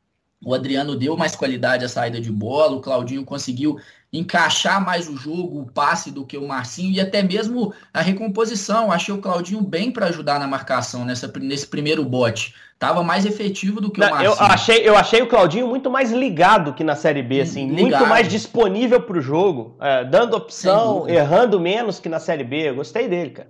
O 0.46 0.54
Adriano 0.54 0.96
deu 0.96 1.18
mais 1.18 1.36
qualidade 1.36 1.84
à 1.84 1.90
saída 1.90 2.22
de 2.22 2.32
bola, 2.32 2.76
o 2.76 2.80
Claudinho 2.80 3.26
conseguiu 3.26 3.80
encaixar 4.14 4.80
mais 4.80 5.10
o 5.10 5.18
jogo, 5.18 5.60
o 5.60 5.66
passe 5.66 6.12
do 6.12 6.24
que 6.24 6.38
o 6.38 6.48
Marcinho 6.48 6.92
e 6.92 7.02
até 7.02 7.24
mesmo 7.24 7.74
a 7.92 8.00
recomposição. 8.00 8.92
Achei 8.92 9.12
o 9.12 9.18
Claudinho 9.18 9.60
bem 9.62 9.92
para 9.92 10.06
ajudar 10.06 10.40
na 10.40 10.48
marcação 10.48 11.04
nessa, 11.04 11.28
nesse 11.40 11.66
primeiro 11.66 12.06
bote. 12.06 12.54
Tava 12.78 13.04
mais 13.04 13.26
efetivo 13.26 13.82
do 13.82 13.90
que 13.90 14.00
Não, 14.00 14.08
o 14.08 14.12
Marcinho. 14.12 14.34
Eu 14.34 14.46
achei, 14.46 14.90
eu 14.90 14.96
achei 14.96 15.22
o 15.24 15.28
Claudinho 15.28 15.68
muito 15.68 15.90
mais 15.90 16.12
ligado 16.12 16.76
que 16.76 16.84
na 16.84 16.96
Série 16.96 17.24
B, 17.24 17.42
assim, 17.42 17.68
ligado. 17.68 17.82
muito 17.82 18.08
mais 18.08 18.28
disponível 18.28 19.02
para 19.02 19.18
o 19.18 19.22
jogo, 19.22 19.76
é, 19.82 20.06
dando 20.06 20.38
opção, 20.38 21.10
errando 21.10 21.60
menos 21.60 22.00
que 22.00 22.08
na 22.08 22.20
Série 22.20 22.44
B. 22.44 22.70
Eu 22.70 22.76
gostei 22.76 23.08
dele, 23.08 23.32
cara. 23.32 23.50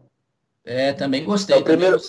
É, 0.64 0.94
também 0.94 1.26
gostei. 1.26 1.58
É, 1.58 1.60
o 1.60 1.64
primeiro, 1.64 2.00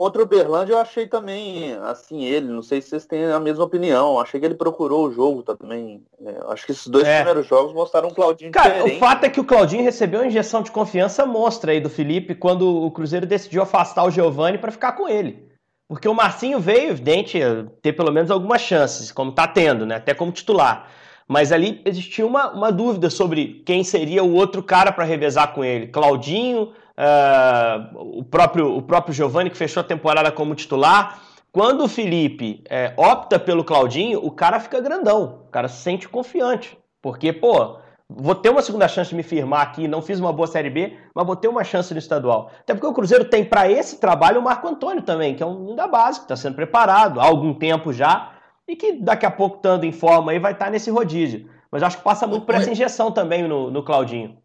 Contra 0.00 0.22
o 0.22 0.26
Berlândia 0.26 0.72
eu 0.72 0.78
achei 0.78 1.06
também, 1.06 1.74
assim, 1.82 2.24
ele, 2.24 2.48
não 2.48 2.62
sei 2.62 2.80
se 2.80 2.88
vocês 2.88 3.04
têm 3.04 3.26
a 3.26 3.38
mesma 3.38 3.64
opinião, 3.64 4.18
achei 4.18 4.40
que 4.40 4.46
ele 4.46 4.54
procurou 4.54 5.06
o 5.06 5.12
jogo 5.12 5.42
também. 5.42 6.02
É, 6.24 6.40
acho 6.48 6.64
que 6.64 6.72
esses 6.72 6.86
dois 6.86 7.06
é. 7.06 7.16
primeiros 7.16 7.46
jogos 7.46 7.74
mostraram 7.74 8.08
um 8.08 8.14
Claudinho 8.14 8.50
Cara, 8.50 8.76
diferente. 8.76 8.96
o 8.96 8.98
fato 8.98 9.24
é 9.24 9.28
que 9.28 9.38
o 9.38 9.44
Claudinho 9.44 9.82
recebeu 9.82 10.20
uma 10.20 10.26
injeção 10.26 10.62
de 10.62 10.70
confiança 10.70 11.26
mostra 11.26 11.72
aí 11.72 11.82
do 11.82 11.90
Felipe 11.90 12.34
quando 12.34 12.82
o 12.82 12.90
Cruzeiro 12.90 13.26
decidiu 13.26 13.60
afastar 13.60 14.04
o 14.04 14.10
Giovani 14.10 14.56
para 14.56 14.72
ficar 14.72 14.92
com 14.92 15.06
ele. 15.06 15.46
Porque 15.86 16.08
o 16.08 16.14
Marcinho 16.14 16.58
veio, 16.58 16.92
evidente, 16.92 17.38
ter 17.82 17.92
pelo 17.92 18.10
menos 18.10 18.30
algumas 18.30 18.62
chances, 18.62 19.12
como 19.12 19.32
tá 19.32 19.46
tendo, 19.46 19.84
né? 19.84 19.96
Até 19.96 20.14
como 20.14 20.32
titular. 20.32 20.88
mas 21.28 21.52
ali 21.52 21.82
existia 21.84 22.26
uma, 22.26 22.50
uma 22.50 22.72
dúvida 22.72 23.10
sobre 23.10 23.62
quem 23.66 23.84
seria 23.84 24.24
o 24.24 24.32
outro 24.32 24.62
cara 24.62 24.92
para 24.92 25.04
revezar 25.04 25.52
com 25.52 25.62
ele. 25.62 25.88
Claudinho, 25.88 26.72
uh, 27.00 28.18
o 28.18 28.24
próprio, 28.24 28.76
o 28.76 28.82
próprio 28.82 29.14
Giovanni, 29.14 29.50
que 29.50 29.56
fechou 29.56 29.80
a 29.80 29.84
temporada 29.84 30.30
como 30.30 30.54
titular. 30.54 31.20
Quando 31.50 31.84
o 31.84 31.88
Felipe 31.88 32.62
é, 32.68 32.92
opta 32.96 33.38
pelo 33.38 33.64
Claudinho, 33.64 34.24
o 34.24 34.30
cara 34.30 34.60
fica 34.60 34.80
grandão, 34.80 35.40
o 35.48 35.50
cara 35.50 35.66
se 35.66 35.82
sente 35.82 36.08
confiante. 36.08 36.78
Porque, 37.02 37.32
pô, 37.32 37.78
vou 38.08 38.36
ter 38.36 38.50
uma 38.50 38.62
segunda 38.62 38.86
chance 38.86 39.10
de 39.10 39.16
me 39.16 39.24
firmar 39.24 39.62
aqui, 39.62 39.88
não 39.88 40.00
fiz 40.00 40.20
uma 40.20 40.32
boa 40.32 40.46
Série 40.46 40.70
B, 40.70 40.96
mas 41.12 41.26
vou 41.26 41.34
ter 41.34 41.48
uma 41.48 41.64
chance 41.64 41.92
no 41.92 41.98
estadual. 41.98 42.52
Até 42.60 42.72
porque 42.72 42.86
o 42.86 42.92
Cruzeiro 42.92 43.24
tem 43.24 43.44
para 43.44 43.68
esse 43.68 43.98
trabalho 43.98 44.38
o 44.38 44.44
Marco 44.44 44.68
Antônio 44.68 45.02
também, 45.02 45.34
que 45.34 45.42
é 45.42 45.46
um 45.46 45.74
da 45.74 45.88
base, 45.88 46.20
que 46.20 46.24
está 46.26 46.36
sendo 46.36 46.54
preparado 46.54 47.18
há 47.18 47.24
algum 47.24 47.52
tempo 47.52 47.92
já 47.92 48.32
e 48.68 48.76
que 48.76 48.92
daqui 48.92 49.26
a 49.26 49.30
pouco, 49.30 49.56
estando 49.56 49.84
em 49.84 49.92
forma 49.92 50.30
aí, 50.30 50.38
vai 50.38 50.52
estar 50.52 50.70
nesse 50.70 50.90
rodízio. 50.90 51.50
Mas 51.72 51.82
acho 51.82 51.98
que 51.98 52.04
passa 52.04 52.26
muito 52.26 52.46
por 52.46 52.54
essa 52.54 52.70
injeção 52.70 53.10
também 53.10 53.46
no, 53.46 53.70
no 53.70 53.82
Claudinho. 53.82 54.36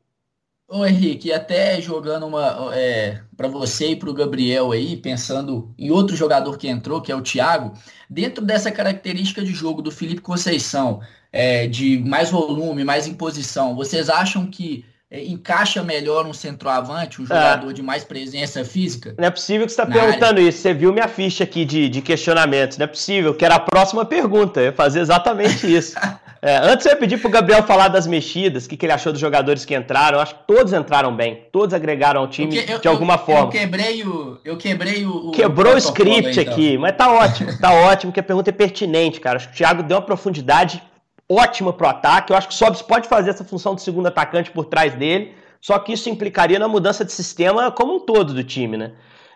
Ô 0.67 0.83
Henrique, 0.83 1.31
até 1.31 1.79
jogando 1.79 2.25
uma 2.25 2.71
é, 2.73 3.19
para 3.37 3.47
você 3.47 3.89
e 3.89 3.95
para 3.95 4.09
o 4.09 4.13
Gabriel 4.13 4.71
aí, 4.71 4.97
pensando 4.97 5.71
em 5.77 5.91
outro 5.91 6.15
jogador 6.15 6.57
que 6.57 6.67
entrou, 6.67 7.01
que 7.01 7.11
é 7.11 7.15
o 7.15 7.21
Thiago, 7.21 7.73
dentro 8.09 8.43
dessa 8.43 8.71
característica 8.71 9.43
de 9.43 9.53
jogo 9.53 9.81
do 9.81 9.91
Felipe 9.91 10.21
Conceição, 10.21 11.01
é, 11.31 11.67
de 11.67 11.99
mais 11.99 12.31
volume, 12.31 12.83
mais 12.83 13.05
imposição, 13.05 13.75
vocês 13.75 14.09
acham 14.09 14.47
que 14.47 14.83
é, 15.11 15.23
encaixa 15.23 15.83
melhor 15.83 16.25
um 16.25 16.33
centroavante, 16.33 17.21
um 17.21 17.25
é. 17.25 17.27
jogador 17.27 17.69
é. 17.69 17.73
de 17.73 17.83
mais 17.83 18.03
presença 18.03 18.65
física? 18.65 19.13
Não 19.19 19.25
é 19.25 19.29
possível 19.29 19.67
que 19.67 19.71
você 19.71 19.81
está 19.81 19.85
perguntando 19.85 20.39
área. 20.39 20.49
isso. 20.49 20.59
Você 20.59 20.73
viu 20.73 20.91
minha 20.91 21.07
ficha 21.07 21.43
aqui 21.43 21.63
de, 21.63 21.87
de 21.87 22.01
questionamentos. 22.01 22.79
Não 22.79 22.85
é 22.85 22.87
possível, 22.87 23.35
que 23.35 23.45
era 23.45 23.55
a 23.55 23.59
próxima 23.59 24.03
pergunta. 24.03 24.59
Eu 24.59 24.65
ia 24.65 24.73
fazer 24.73 24.99
exatamente 24.99 25.71
isso. 25.71 25.95
é, 26.41 26.57
antes 26.57 26.85
eu 26.85 26.91
ia 26.91 26.97
pedir 26.97 27.17
para 27.17 27.27
o 27.27 27.31
Gabriel 27.31 27.63
falar 27.63 27.87
das 27.87 28.05
mexidas, 28.05 28.65
o 28.65 28.69
que, 28.69 28.77
que, 28.77 28.85
ele 28.85 28.93
achou 28.93 29.11
dos 29.11 29.21
jogadores 29.21 29.65
que 29.65 29.75
entraram. 29.75 30.17
Eu 30.17 30.21
acho 30.21 30.35
que 30.35 30.43
todos 30.45 30.73
entraram 30.73 31.15
bem. 31.15 31.43
Todos 31.51 31.73
agregaram 31.73 32.21
ao 32.21 32.27
time 32.27 32.63
eu, 32.67 32.79
de 32.79 32.87
alguma 32.87 33.17
forma. 33.17 33.45
Eu 33.45 33.49
quebrei 33.49 34.03
o. 34.03 34.37
Eu 34.43 34.57
quebrei 34.57 35.05
o. 35.05 35.31
Quebrou 35.31 35.73
o, 35.73 35.77
script 35.77 36.39
então. 36.39 36.53
aqui, 36.53 36.77
mas 36.77 36.95
tá 36.95 37.11
ótimo. 37.11 37.57
Tá 37.59 37.73
ótimo, 37.73 38.11
que 38.11 38.19
a 38.19 38.23
pergunta 38.23 38.49
é 38.49 38.53
pertinente, 38.53 39.19
cara. 39.19 39.37
Acho 39.37 39.47
que 39.47 39.55
o 39.55 39.57
Thiago 39.57 39.83
deu 39.83 39.97
uma 39.97 40.03
profundidade 40.03 40.81
ótima 41.27 41.73
para 41.73 41.87
o 41.87 41.89
ataque. 41.89 42.31
Eu 42.31 42.37
acho 42.37 42.47
que 42.47 42.53
o 42.53 42.57
Sobs 42.57 42.81
pode 42.81 43.07
fazer 43.07 43.31
essa 43.31 43.43
função 43.43 43.73
de 43.73 43.81
segundo 43.81 44.07
atacante 44.07 44.51
por 44.51 44.65
trás 44.65 44.93
dele, 44.93 45.33
só 45.59 45.79
que 45.79 45.93
isso 45.93 46.09
implicaria 46.09 46.59
na 46.59 46.67
mudança 46.67 47.03
de 47.03 47.11
sistema 47.11 47.71
como 47.71 47.95
um 47.95 47.99
todo 47.99 48.33
do 48.33 48.43
time, 48.43 48.77
né? 48.77 48.91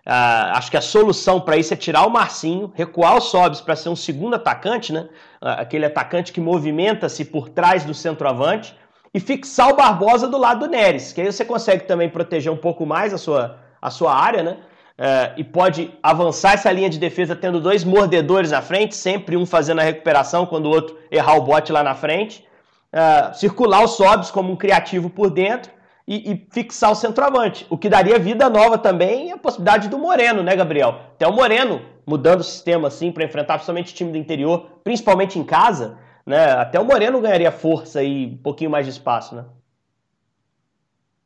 Uh, 0.09 0.57
acho 0.57 0.71
que 0.71 0.77
a 0.77 0.81
solução 0.81 1.39
para 1.39 1.55
isso 1.55 1.71
é 1.71 1.77
tirar 1.77 2.03
o 2.07 2.09
Marcinho, 2.09 2.73
recuar 2.73 3.15
o 3.15 3.21
Sobs 3.21 3.61
para 3.61 3.75
ser 3.75 3.89
um 3.89 3.95
segundo 3.95 4.33
atacante, 4.33 4.91
né? 4.91 5.01
Uh, 5.39 5.49
aquele 5.59 5.85
atacante 5.85 6.33
que 6.33 6.41
movimenta-se 6.41 7.23
por 7.23 7.47
trás 7.47 7.85
do 7.85 7.93
centroavante, 7.93 8.75
e 9.13 9.19
fixar 9.19 9.69
o 9.69 9.75
Barbosa 9.75 10.27
do 10.27 10.35
lado 10.35 10.61
do 10.61 10.67
Neres, 10.67 11.13
que 11.13 11.21
aí 11.21 11.31
você 11.31 11.45
consegue 11.45 11.83
também 11.83 12.09
proteger 12.09 12.51
um 12.51 12.57
pouco 12.57 12.87
mais 12.87 13.13
a 13.13 13.19
sua, 13.19 13.59
a 13.79 13.91
sua 13.91 14.15
área, 14.15 14.41
né? 14.41 14.57
Uh, 14.97 15.33
e 15.37 15.43
pode 15.43 15.93
avançar 16.01 16.53
essa 16.53 16.71
linha 16.71 16.89
de 16.89 16.97
defesa 16.97 17.35
tendo 17.35 17.61
dois 17.61 17.83
mordedores 17.83 18.49
na 18.49 18.63
frente, 18.63 18.95
sempre 18.95 19.37
um 19.37 19.45
fazendo 19.45 19.79
a 19.79 19.83
recuperação 19.83 20.43
quando 20.43 20.65
o 20.65 20.69
outro 20.69 20.97
errar 21.11 21.35
o 21.35 21.41
bote 21.41 21.71
lá 21.71 21.83
na 21.83 21.93
frente. 21.93 22.43
Uh, 22.91 23.31
circular 23.35 23.83
o 23.83 23.87
Sobs 23.87 24.31
como 24.31 24.51
um 24.51 24.55
criativo 24.55 25.07
por 25.07 25.29
dentro 25.29 25.71
e, 26.09 26.31
e, 26.31 26.47
fixar 26.51 26.91
o 26.91 26.95
centroavante, 26.95 27.67
o 27.69 27.77
que 27.77 27.87
daria 27.87 28.17
vida 28.17 28.49
nova 28.49 28.79
também 28.79 29.31
a 29.31 29.37
possibilidade 29.37 29.87
do 29.87 29.99
Moreno, 29.99 30.41
né, 30.41 30.55
Gabriel? 30.55 30.89
Até 31.13 31.27
o 31.27 31.31
Moreno 31.31 31.85
mudando 32.03 32.39
o 32.39 32.43
sistema 32.43 32.87
assim 32.87 33.11
para 33.11 33.23
enfrentar 33.23 33.53
principalmente 33.53 33.93
o 33.93 33.95
time 33.95 34.11
do 34.11 34.17
interior, 34.17 34.79
principalmente 34.83 35.37
em 35.37 35.43
casa, 35.43 35.99
né? 36.25 36.53
Até 36.53 36.79
o 36.79 36.83
Moreno 36.83 37.21
ganharia 37.21 37.51
força 37.51 38.01
e 38.01 38.25
um 38.25 38.37
pouquinho 38.37 38.71
mais 38.71 38.87
de 38.87 38.91
espaço, 38.91 39.35
né? 39.35 39.45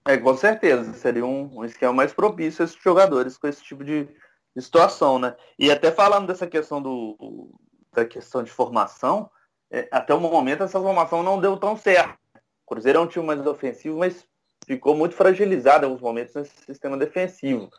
É, 0.06 0.18
com 0.18 0.36
certeza. 0.36 0.92
Seria 0.92 1.26
um, 1.26 1.60
um 1.60 1.64
esquema 1.64 1.94
mais 1.94 2.12
propício 2.12 2.62
a 2.62 2.66
esses 2.66 2.78
jogadores 2.84 3.38
com 3.38 3.48
esse 3.48 3.64
tipo 3.64 3.86
de, 3.86 4.10
de 4.54 4.62
situação, 4.62 5.18
né? 5.18 5.34
E 5.58 5.72
até 5.72 5.94
falando 5.94 6.28
dessa 6.28 6.46
questão 6.46 6.82
do 6.82 7.50
da 7.94 8.04
questão 8.04 8.44
de 8.44 8.52
formação, 8.52 9.30
é, 9.72 9.88
até 9.92 10.14
o 10.14 10.20
momento 10.20 10.64
essa 10.64 10.82
formação 10.82 11.24
não 11.24 11.40
deu 11.40 11.56
tão 11.56 11.78
certo. 11.78 12.18
O 12.66 12.74
Cruzeiro 12.74 13.00
é 13.00 13.02
um 13.02 13.08
time 13.08 13.26
mais 13.26 13.46
ofensivo, 13.46 14.00
mas 14.00 14.26
ficou 14.66 14.96
muito 14.96 15.16
fragilizado 15.16 15.86
em 15.86 15.90
alguns 15.90 16.02
momentos 16.02 16.34
nesse 16.36 16.56
sistema 16.66 16.98
defensivo. 16.98 17.70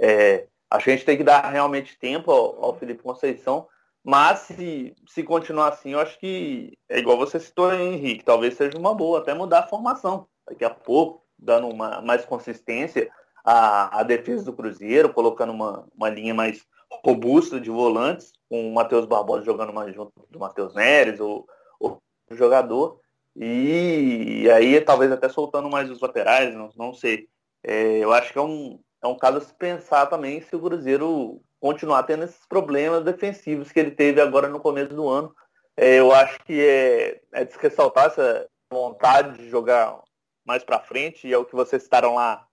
É, 0.00 0.46
acho 0.70 0.84
que 0.84 0.90
a 0.90 0.94
gente 0.94 1.06
tem 1.06 1.16
que 1.16 1.24
dar 1.24 1.48
realmente 1.50 1.98
tempo 1.98 2.30
ao, 2.30 2.64
ao 2.64 2.78
Felipe 2.78 3.02
Conceição, 3.02 3.68
mas 4.04 4.40
se, 4.40 4.94
se 5.06 5.22
continuar 5.22 5.68
assim, 5.68 5.92
eu 5.92 6.00
acho 6.00 6.18
que 6.18 6.76
é 6.88 6.98
igual 6.98 7.16
você 7.16 7.38
citou, 7.38 7.72
Henrique, 7.72 8.24
talvez 8.24 8.54
seja 8.54 8.76
uma 8.76 8.94
boa 8.94 9.20
até 9.20 9.32
mudar 9.32 9.60
a 9.60 9.66
formação 9.68 10.26
daqui 10.48 10.64
a 10.64 10.70
pouco 10.70 11.22
dando 11.38 11.68
uma, 11.68 12.00
mais 12.00 12.24
consistência 12.24 13.10
à, 13.44 14.00
à 14.00 14.02
defesa 14.02 14.44
do 14.44 14.52
Cruzeiro, 14.52 15.12
colocando 15.12 15.52
uma, 15.52 15.86
uma 15.94 16.08
linha 16.08 16.32
mais 16.32 16.64
robusta 17.04 17.60
de 17.60 17.70
volantes, 17.70 18.32
com 18.48 18.68
o 18.68 18.74
Matheus 18.74 19.06
Barbosa 19.06 19.44
jogando 19.44 19.72
mais 19.72 19.94
junto 19.94 20.12
do 20.30 20.38
Matheus 20.38 20.74
Neres, 20.74 21.18
ou 21.18 21.46
o 21.80 21.98
jogador, 22.30 23.00
e, 23.36 24.42
e, 24.42 24.50
aí 24.50 24.80
talvez 24.80 25.10
até 25.10 25.28
soltando 25.28 25.70
mais 25.70 25.90
os 25.90 26.00
laterais, 26.00 26.54
não, 26.54 26.70
não 26.76 26.92
sei. 26.92 27.28
É, 27.64 27.98
eu 27.98 28.12
acho 28.12 28.32
que 28.32 28.38
é 28.38 28.42
um, 28.42 28.80
é 29.02 29.06
um 29.06 29.16
caso 29.16 29.38
a 29.38 29.40
se 29.40 29.54
pensar 29.54 30.06
também 30.06 30.40
se 30.40 30.54
o 30.54 30.60
Cruzeiro 30.60 31.40
continuar 31.60 32.02
tendo 32.02 32.24
esses 32.24 32.44
problemas 32.46 33.04
defensivos 33.04 33.70
que 33.70 33.78
ele 33.78 33.92
teve 33.92 34.20
agora 34.20 34.48
no 34.48 34.60
começo 34.60 34.94
do 34.94 35.08
ano. 35.08 35.34
É, 35.76 36.00
eu 36.00 36.12
acho 36.12 36.38
que 36.44 36.60
é, 36.60 37.20
é 37.32 37.44
de 37.44 37.52
se 37.52 37.58
ressaltar 37.58 38.06
essa 38.06 38.46
vontade 38.70 39.38
de 39.38 39.48
jogar 39.48 40.00
mais 40.44 40.64
para 40.64 40.80
frente, 40.80 41.26
e 41.26 41.32
é 41.32 41.38
o 41.38 41.44
que 41.44 41.54
vocês 41.54 41.82
citaram 41.82 42.14
lá, 42.14 42.44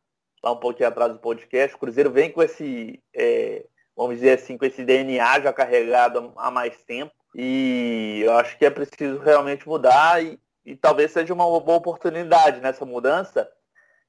lá 0.43 0.51
um 0.51 0.59
pouquinho 0.59 0.89
atrás 0.89 1.11
do 1.11 1.19
podcast, 1.19 1.75
o 1.75 1.79
Cruzeiro 1.79 2.11
vem 2.11 2.31
com 2.31 2.43
esse, 2.43 3.01
é, 3.15 3.65
vamos 3.95 4.15
dizer 4.15 4.37
assim, 4.37 4.57
com 4.57 4.65
esse 4.65 4.85
DNA 4.85 5.41
já 5.41 5.51
carregado 5.51 6.31
há 6.37 6.51
mais 6.51 6.81
tempo, 6.83 7.11
e 7.35 8.21
eu 8.23 8.33
acho 8.33 8.57
que 8.57 8.65
é 8.65 8.69
preciso 8.69 9.19
realmente 9.19 9.67
mudar, 9.67 10.23
e, 10.23 10.39
e 10.69 10.75
talvez 10.75 11.11
seja 11.11 11.33
uma 11.33 11.45
boa 11.59 11.77
oportunidade 11.77 12.61
nessa 12.61 12.85
mudança 12.85 13.51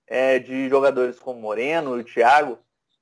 é, 0.06 0.38
de 0.38 0.68
jogadores 0.68 1.18
como 1.18 1.40
Moreno 1.40 1.98
e 1.98 2.04
Thiago 2.04 2.58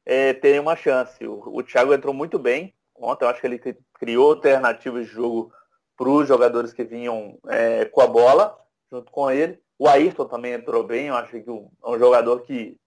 é, 0.06 0.32
terem 0.32 0.60
uma 0.60 0.76
chance. 0.76 1.26
O, 1.26 1.56
o 1.56 1.62
Thiago 1.64 1.92
entrou 1.92 2.14
muito 2.14 2.38
bem 2.38 2.72
ontem, 2.94 3.24
eu 3.24 3.28
acho 3.28 3.40
que 3.40 3.46
ele 3.48 3.60
criou 3.94 4.30
alternativas 4.30 5.06
de 5.06 5.12
jogo 5.12 5.52
para 5.96 6.08
os 6.08 6.28
jogadores 6.28 6.72
que 6.72 6.84
vinham 6.84 7.36
é, 7.48 7.84
com 7.86 8.00
a 8.00 8.06
bola 8.06 8.56
junto 8.92 9.10
com 9.10 9.28
ele. 9.28 9.60
O 9.76 9.88
Ayrton 9.88 10.26
também 10.26 10.52
entrou 10.52 10.84
bem, 10.84 11.08
eu 11.08 11.16
acho 11.16 11.30
que 11.30 11.50
é 11.50 11.88
um 11.88 11.98
jogador 11.98 12.42
que 12.42 12.78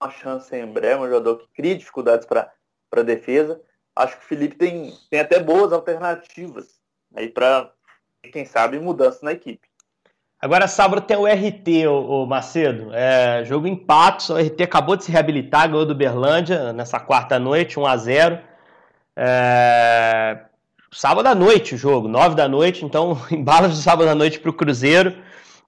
uma 0.00 0.10
chance 0.10 0.54
em 0.56 0.66
breve, 0.66 1.02
um 1.02 1.08
jogador 1.08 1.38
que 1.38 1.48
cria 1.48 1.76
dificuldades 1.76 2.26
para 2.26 2.50
a 2.92 3.02
defesa. 3.02 3.60
Acho 3.94 4.16
que 4.18 4.24
o 4.24 4.28
Felipe 4.28 4.56
tem, 4.56 4.96
tem 5.10 5.20
até 5.20 5.40
boas 5.40 5.72
alternativas 5.72 6.80
aí 7.14 7.28
para, 7.28 7.72
quem 8.32 8.44
sabe, 8.44 8.78
mudança 8.78 9.20
na 9.22 9.32
equipe. 9.32 9.68
Agora, 10.40 10.68
sábado 10.68 11.00
tem 11.00 11.16
o 11.16 11.26
RT, 11.26 11.88
o, 11.88 12.24
Macedo. 12.26 12.94
É, 12.94 13.44
jogo 13.44 13.66
empate, 13.66 14.32
o 14.32 14.36
RT 14.36 14.62
acabou 14.62 14.96
de 14.96 15.04
se 15.04 15.10
reabilitar, 15.10 15.68
ganhou 15.68 15.84
do 15.84 15.94
Berlândia 15.94 16.72
nessa 16.72 17.00
quarta 17.00 17.38
noite, 17.38 17.78
1 17.78 17.86
a 17.86 17.96
0 17.96 18.38
é, 19.16 20.38
Sábado 20.92 21.26
à 21.26 21.34
noite 21.34 21.74
o 21.74 21.78
jogo, 21.78 22.06
9 22.06 22.34
da 22.36 22.48
noite, 22.48 22.84
então 22.84 23.20
embala 23.30 23.68
de 23.68 23.76
sábado 23.76 24.08
à 24.08 24.14
noite 24.14 24.38
para 24.38 24.50
o 24.50 24.54
Cruzeiro 24.54 25.14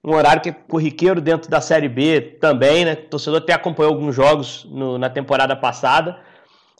um 0.03 0.15
horário 0.15 0.41
que 0.41 0.49
é 0.49 0.51
corriqueiro 0.51 1.21
dentro 1.21 1.49
da 1.49 1.61
Série 1.61 1.87
B 1.87 2.21
também, 2.39 2.85
né? 2.85 2.93
O 2.93 3.09
torcedor 3.09 3.39
até 3.39 3.53
acompanhou 3.53 3.93
alguns 3.93 4.15
jogos 4.15 4.65
no, 4.69 4.97
na 4.97 5.09
temporada 5.09 5.55
passada. 5.55 6.19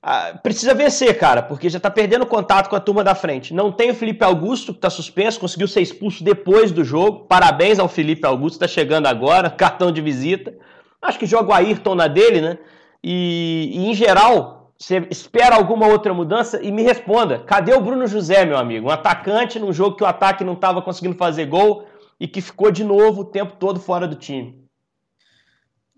Ah, 0.04 0.34
precisa 0.42 0.74
vencer, 0.74 1.16
cara, 1.20 1.44
porque 1.44 1.70
já 1.70 1.80
tá 1.80 1.92
perdendo 1.92 2.26
contato 2.26 2.70
com 2.70 2.76
a 2.76 2.80
turma 2.80 3.04
da 3.04 3.14
frente. 3.14 3.54
Não 3.54 3.72
tem 3.72 3.92
o 3.92 3.96
Felipe 3.96 4.24
Augusto, 4.24 4.74
que 4.74 4.80
tá 4.80 4.90
suspenso, 4.90 5.40
conseguiu 5.40 5.68
ser 5.68 5.82
expulso 5.82 6.24
depois 6.24 6.72
do 6.72 6.84
jogo. 6.84 7.26
Parabéns 7.28 7.78
ao 7.78 7.88
Felipe 7.88 8.26
Augusto, 8.26 8.60
tá 8.60 8.68
chegando 8.68 9.06
agora, 9.06 9.50
cartão 9.52 9.92
de 9.92 10.02
visita. 10.02 10.56
Acho 11.00 11.20
que 11.20 11.28
joga 11.28 11.52
o 11.52 11.54
Ayrton 11.54 11.94
na 11.94 12.08
dele, 12.08 12.42
né? 12.42 12.58
E, 13.04 13.72
e, 13.74 13.92
em 13.92 13.94
geral, 13.94 14.74
você 14.78 15.06
espera 15.12 15.56
alguma 15.56 15.88
outra 15.88 16.14
mudança 16.14 16.60
e 16.64 16.72
me 16.72 16.82
responda. 16.82 17.40
Cadê 17.40 17.74
o 17.74 17.82
Bruno 17.82 18.08
José, 18.08 18.44
meu 18.44 18.58
amigo? 18.58 18.88
Um 18.88 18.92
atacante 18.92 19.60
num 19.60 19.72
jogo 19.72 19.96
que 19.96 20.04
o 20.04 20.08
ataque 20.08 20.44
não 20.44 20.54
estava 20.54 20.82
conseguindo 20.82 21.16
fazer 21.16 21.46
gol 21.46 21.88
e 22.20 22.28
que 22.28 22.42
ficou 22.42 22.72
de 22.72 22.84
novo 22.84 23.22
o 23.22 23.26
tempo 23.26 23.56
todo 23.58 23.80
fora 23.80 24.08
do 24.08 24.16
time. 24.16 24.60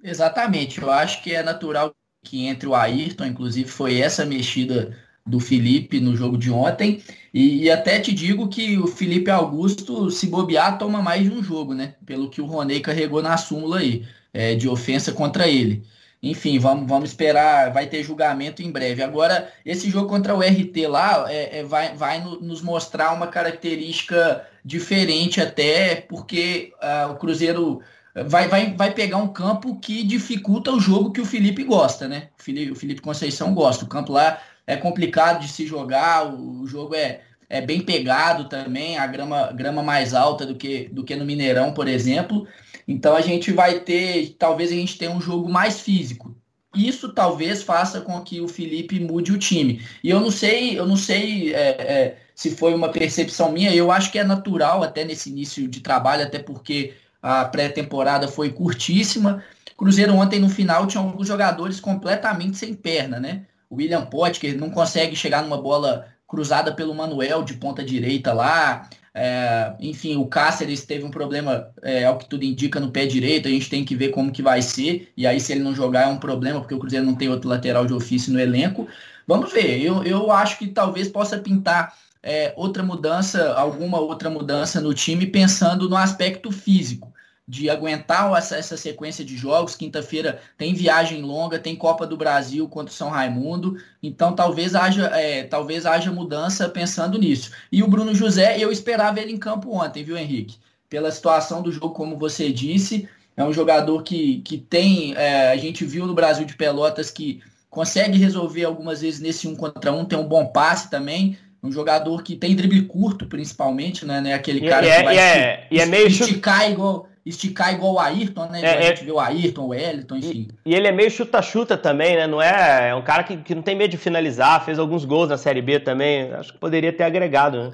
Exatamente, 0.04 0.82
eu 0.82 0.92
acho 0.92 1.24
que 1.24 1.34
é 1.34 1.42
natural 1.42 1.94
que 2.24 2.46
entre 2.46 2.68
o 2.68 2.76
Ayrton, 2.76 3.26
inclusive 3.26 3.70
foi 3.70 4.00
essa 4.00 4.26
mexida 4.26 4.98
do 5.26 5.40
Felipe 5.40 6.00
no 6.00 6.16
jogo 6.16 6.38
de 6.38 6.52
ontem, 6.52 7.02
e, 7.34 7.64
e, 7.64 7.72
até 7.72 8.00
te 8.00 8.12
digo 8.14 8.48
que 8.48 8.78
o 8.78 8.88
Felipe 8.88 9.32
Augusto, 9.32 10.12
se 10.12 10.28
bobear, 10.28 10.78
toma 10.78 11.02
mais 11.02 11.24
de 11.24 11.32
um 11.36 11.42
jogo, 11.42 11.74
né? 11.74 11.96
Pelo 12.06 12.30
que 12.30 12.42
o 12.42 12.46
Roney 12.46 12.80
carregou 12.80 13.22
na 13.24 13.38
súmula 13.38 13.80
aí, 13.80 14.06
é, 14.34 14.56
de 14.56 14.68
ofensa 14.68 15.12
contra 15.12 15.48
ele. 15.48 15.84
enfim, 16.22 16.60
vamos, 16.60 16.88
vamos 16.88 17.10
esperar, 17.10 17.72
vai 17.74 17.88
ter 17.88 18.04
julgamento 18.04 18.62
em 18.62 18.72
breve. 18.72 19.04
Agora, 19.04 19.52
esse 19.66 19.90
jogo 19.90 20.08
contra 20.08 20.36
o 20.36 20.42
RT 20.42 20.88
lá 20.88 21.26
é, 21.32 21.60
é 21.60 21.64
vai, 21.64 21.96
vai 21.96 22.22
nos 22.22 22.62
mostrar 22.62 23.14
uma 23.14 23.28
característica 23.28 24.46
diferente 24.64 25.42
até, 25.42 25.96
porque 25.96 26.74
uh, 26.82 27.12
o 27.12 27.16
Cruzeiro 27.16 27.82
vai, 28.14 28.48
vai, 28.48 28.74
vai 28.74 28.94
pegar 28.94 29.18
um 29.18 29.28
campo 29.28 29.80
que 29.80 30.04
dificulta 30.04 30.72
o 30.72 30.80
jogo 30.80 31.12
que 31.12 31.22
o 31.22 31.26
Felipe 31.26 31.64
gosta, 31.64 32.08
né? 32.08 32.30
O 32.40 32.44
Felipe, 32.44 32.72
o 32.72 32.76
Felipe 32.76 33.02
Conceição 33.02 33.54
gosta. 33.54 33.86
O 33.86 33.88
campo 33.90 34.12
lá 34.12 34.40
é 34.68 34.78
complicado 34.78 35.42
de 35.42 35.48
se 35.48 35.66
jogar, 35.66 36.28
o, 36.28 36.62
o 36.62 36.68
jogo 36.68 36.96
é, 36.96 37.22
é 37.50 37.60
bem 37.62 37.82
pegado 37.82 38.48
também, 38.48 38.98
a 38.98 39.08
grama, 39.08 39.52
grama 39.52 39.82
mais 39.82 40.14
alta 40.14 40.46
do 40.46 40.56
que, 40.56 40.90
do 40.92 41.04
que 41.04 41.16
no 41.16 41.26
Mineirão, 41.26 41.74
por 41.74 41.88
exemplo. 41.88 42.48
Então 42.88 43.16
a 43.16 43.22
gente 43.22 43.52
vai 43.52 43.80
ter, 43.80 44.36
talvez 44.38 44.72
a 44.72 44.76
gente 44.76 44.98
tenha 44.98 45.12
um 45.12 45.22
jogo 45.22 45.50
mais 45.50 45.80
físico. 45.80 46.36
Isso 46.76 47.14
talvez 47.14 47.62
faça 47.62 48.02
com 48.02 48.20
que 48.22 48.42
o 48.42 48.48
Felipe 48.48 49.00
mude 49.00 49.32
o 49.32 49.38
time. 49.38 49.82
E 50.04 50.10
eu 50.10 50.20
não 50.20 50.32
sei, 50.32 50.78
eu 50.78 50.88
não 50.88 50.98
sei 50.98 51.54
é, 51.54 51.70
é, 51.80 52.18
se 52.34 52.56
foi 52.56 52.74
uma 52.74 52.90
percepção 52.90 53.52
minha. 53.52 53.74
Eu 53.74 53.92
acho 53.92 54.12
que 54.12 54.18
é 54.18 54.24
natural 54.24 54.82
até 54.82 55.06
nesse 55.06 55.30
início 55.30 55.68
de 55.68 55.82
trabalho, 55.82 56.24
até 56.24 56.40
porque 56.40 56.94
a 57.24 57.46
pré-temporada 57.46 58.28
foi 58.28 58.52
curtíssima. 58.52 59.42
Cruzeiro 59.78 60.14
ontem 60.14 60.42
no 60.42 60.50
final 60.50 60.86
tinha 60.86 61.02
alguns 61.02 61.26
jogadores 61.26 61.80
completamente 61.80 62.58
sem 62.58 62.74
perna, 62.74 63.18
né? 63.18 63.46
O 63.70 63.76
William 63.76 64.06
Potker 64.06 64.58
não 64.60 64.70
consegue 64.70 65.16
chegar 65.16 65.42
numa 65.42 65.60
bola 65.60 66.06
cruzada 66.28 66.74
pelo 66.74 66.94
Manuel 66.94 67.44
de 67.44 67.54
ponta 67.54 67.82
direita 67.84 68.34
lá. 68.34 68.90
É, 69.14 69.74
enfim, 69.80 70.18
o 70.18 70.26
Cáceres 70.26 70.86
teve 70.86 71.06
um 71.06 71.12
problema, 71.12 71.70
é, 71.82 72.04
ao 72.04 72.18
que 72.18 72.28
tudo 72.28 72.44
indica, 72.44 72.80
no 72.80 72.92
pé 72.92 73.06
direito. 73.06 73.48
A 73.48 73.52
gente 73.52 73.70
tem 73.70 73.86
que 73.86 73.96
ver 73.96 74.10
como 74.10 74.32
que 74.32 74.42
vai 74.42 74.62
ser. 74.62 75.12
E 75.16 75.26
aí, 75.26 75.40
se 75.40 75.54
ele 75.54 75.64
não 75.64 75.74
jogar, 75.74 76.04
é 76.04 76.08
um 76.08 76.18
problema, 76.18 76.60
porque 76.60 76.76
o 76.76 76.80
Cruzeiro 76.80 77.06
não 77.06 77.16
tem 77.16 77.30
outro 77.30 77.50
lateral 77.50 77.86
de 77.86 77.94
ofício 77.94 78.34
no 78.34 78.40
elenco. 78.40 78.88
Vamos 79.26 79.54
ver. 79.54 79.82
Eu, 79.82 80.04
eu 80.04 80.32
acho 80.32 80.58
que 80.58 80.68
talvez 80.68 81.08
possa 81.08 81.38
pintar 81.38 81.96
é, 82.22 82.54
outra 82.58 82.84
mudança, 82.84 83.54
alguma 83.54 84.00
outra 84.00 84.30
mudança 84.30 84.82
no 84.82 84.94
time, 84.94 85.26
pensando 85.26 85.88
no 85.88 85.96
aspecto 85.96 86.52
físico 86.52 87.13
de 87.48 87.70
aguentar 87.70 88.32
essa, 88.38 88.56
essa 88.56 88.78
sequência 88.78 89.24
de 89.24 89.36
jogos. 89.36 89.76
Quinta-feira 89.76 90.40
tem 90.58 90.74
viagem 90.74 91.22
longa, 91.22 91.60
tem 91.60 91.76
Copa 91.76 92.08
do 92.08 92.18
Brasil 92.18 92.68
contra 92.70 92.92
o 92.92 92.96
São 92.96 93.10
Raimundo, 93.10 93.78
então 94.02 94.34
talvez 94.34 94.76
haja, 94.76 95.08
é, 95.08 95.44
talvez 95.44 95.86
haja 95.86 96.12
mudança 96.12 96.70
pensando 96.70 97.18
nisso. 97.18 97.52
E 97.72 97.84
o 97.84 97.88
Bruno 97.88 98.16
José, 98.16 98.58
eu 98.58 98.72
esperava 98.72 99.20
ele 99.20 99.34
em 99.34 99.38
campo 99.38 99.76
ontem, 99.76 100.04
viu, 100.04 100.18
Henrique? 100.18 100.58
Pela 100.90 101.12
situação 101.12 101.62
do 101.62 101.72
jogo, 101.72 101.90
como 101.90 102.18
você 102.18 102.52
disse, 102.52 103.10
é 103.36 103.44
um 103.44 103.52
jogador 103.52 104.04
que, 104.04 104.42
que 104.42 104.58
tem. 104.58 105.16
É, 105.16 105.52
a 105.52 105.58
gente 105.58 105.84
viu 105.84 106.06
no 106.06 106.14
Brasil 106.14 106.46
de 106.46 106.56
Pelotas 106.56 107.10
que 107.10 107.42
consegue 107.70 108.18
resolver 108.18 108.64
algumas 108.64 109.02
vezes 109.02 109.20
nesse 109.20 109.48
um 109.48 109.56
contra 109.56 109.92
um, 109.92 110.06
tem 110.06 110.18
um 110.18 110.28
bom 110.28 110.46
passe 110.46 110.90
também. 110.90 111.38
Um 111.62 111.72
jogador 111.72 112.22
que 112.22 112.36
tem 112.36 112.56
drible 112.56 112.84
curto, 112.84 113.26
principalmente, 113.26 114.06
né? 114.06 114.20
né 114.20 114.34
aquele 114.34 114.68
cara 114.68 114.86
e, 114.86 114.98
que 114.98 115.04
vai 115.04 115.16
e 115.16 115.18
é, 115.18 115.68
e 115.72 115.80
é 115.80 115.86
meio 115.86 116.08
esticar 116.08 116.70
igual 116.70 117.08
esticar 117.26 117.74
igual 117.74 117.94
o 117.94 118.00
Ayrton, 118.00 118.46
né? 118.48 118.62
É, 118.62 118.78
a 118.78 118.82
gente 118.82 119.02
é... 119.02 119.06
viu 119.06 119.16
o 119.16 119.20
Ayrton, 119.20 119.62
o 119.62 119.68
Wellington, 119.70 120.16
enfim. 120.18 120.48
E, 120.66 120.72
e 120.72 120.76
ele 120.76 120.88
é 120.88 120.92
meio 120.92 121.10
chuta-chuta 121.10 121.78
também, 121.78 122.16
né? 122.16 122.28
Não 122.28 122.42
é, 122.42 122.90
é 122.90 122.96
um 122.96 123.02
cara 123.02 123.24
que, 123.24 123.38
que 123.38 123.56
não 123.56 123.62
tem 123.62 123.76
medo 123.76 123.92
de 123.92 123.98
finalizar, 123.98 124.64
fez 124.64 124.78
alguns 124.78 125.06
gols 125.06 125.30
na 125.30 125.38
Série 125.38 125.62
B 125.62 125.80
também. 125.80 126.34
Acho 126.34 126.54
que 126.54 126.60
poderia 126.60 126.92
ter 126.92 127.04
agregado, 127.04 127.58
né? 127.58 127.72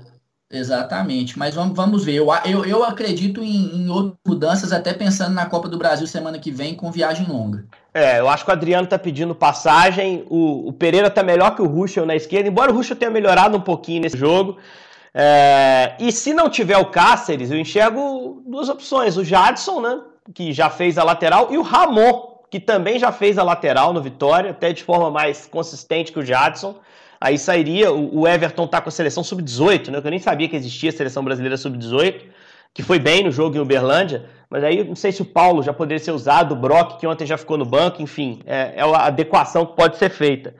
Exatamente, 0.51 1.37
mas 1.37 1.53
vamos, 1.53 1.75
vamos 1.75 2.03
ver. 2.03 2.15
Eu, 2.15 2.27
eu, 2.43 2.65
eu 2.65 2.83
acredito 2.83 3.43
em, 3.43 3.83
em 3.83 3.89
outras 3.89 4.17
mudanças, 4.25 4.73
até 4.73 4.93
pensando 4.93 5.35
na 5.35 5.45
Copa 5.45 5.69
do 5.69 5.77
Brasil 5.77 6.07
semana 6.07 6.39
que 6.39 6.49
vem 6.49 6.73
com 6.73 6.91
viagem 6.91 7.27
longa. 7.27 7.65
É, 7.93 8.19
eu 8.19 8.27
acho 8.27 8.43
que 8.45 8.49
o 8.49 8.53
Adriano 8.53 8.87
tá 8.87 8.97
pedindo 8.97 9.35
passagem, 9.35 10.25
o, 10.27 10.69
o 10.69 10.73
Pereira 10.73 11.07
tá 11.09 11.21
melhor 11.21 11.55
que 11.55 11.61
o 11.61 11.67
Ruschel 11.67 12.03
na 12.03 12.15
esquerda, 12.15 12.49
embora 12.49 12.71
o 12.71 12.75
Ruschel 12.75 12.95
tenha 12.95 13.11
melhorado 13.11 13.57
um 13.57 13.61
pouquinho 13.61 14.01
nesse 14.01 14.17
jogo. 14.17 14.57
É, 15.13 15.95
e 15.99 16.11
se 16.11 16.33
não 16.33 16.49
tiver 16.49 16.77
o 16.77 16.85
Cáceres, 16.85 17.51
eu 17.51 17.59
enxergo 17.59 18.43
duas 18.45 18.69
opções: 18.69 19.17
o 19.17 19.23
Jadson, 19.23 19.81
né, 19.81 20.01
que 20.33 20.53
já 20.53 20.69
fez 20.69 20.97
a 20.97 21.03
lateral, 21.03 21.47
e 21.51 21.57
o 21.57 21.61
Ramon, 21.61 22.39
que 22.49 22.59
também 22.59 22.99
já 22.99 23.11
fez 23.11 23.37
a 23.37 23.43
lateral 23.43 23.93
no 23.93 24.01
Vitória, 24.01 24.51
até 24.51 24.71
de 24.71 24.83
forma 24.83 25.09
mais 25.09 25.45
consistente 25.45 26.11
que 26.11 26.19
o 26.19 26.25
Jadson. 26.25 26.75
Aí 27.21 27.37
sairia, 27.37 27.91
o, 27.91 28.25
Everton 28.25 28.65
tá 28.65 28.79
com 28.79 28.87
a 28.87 28.91
seleção 28.91 29.21
sub-18, 29.25 29.89
né, 29.89 29.99
que 29.99 30.07
eu 30.07 30.11
nem 30.11 30.19
sabia 30.19 30.47
que 30.47 30.55
existia 30.55 30.89
a 30.89 30.93
seleção 30.93 31.21
brasileira 31.21 31.57
sub-18, 31.57 32.21
que 32.73 32.81
foi 32.81 32.97
bem 32.97 33.25
no 33.25 33.31
jogo 33.31 33.57
em 33.57 33.59
Uberlândia, 33.59 34.29
mas 34.49 34.63
aí 34.63 34.85
não 34.85 34.95
sei 34.95 35.11
se 35.11 35.21
o 35.21 35.25
Paulo 35.25 35.61
já 35.61 35.73
poderia 35.73 36.01
ser 36.01 36.11
usado, 36.11 36.53
o 36.53 36.55
Brock, 36.55 36.97
que 36.97 37.05
ontem 37.05 37.25
já 37.25 37.37
ficou 37.37 37.57
no 37.57 37.65
banco, 37.65 38.01
enfim, 38.01 38.39
é, 38.45 38.75
é 38.77 38.81
a 38.81 39.07
adequação 39.07 39.65
que 39.65 39.75
pode 39.75 39.97
ser 39.97 40.09
feita. 40.09 40.55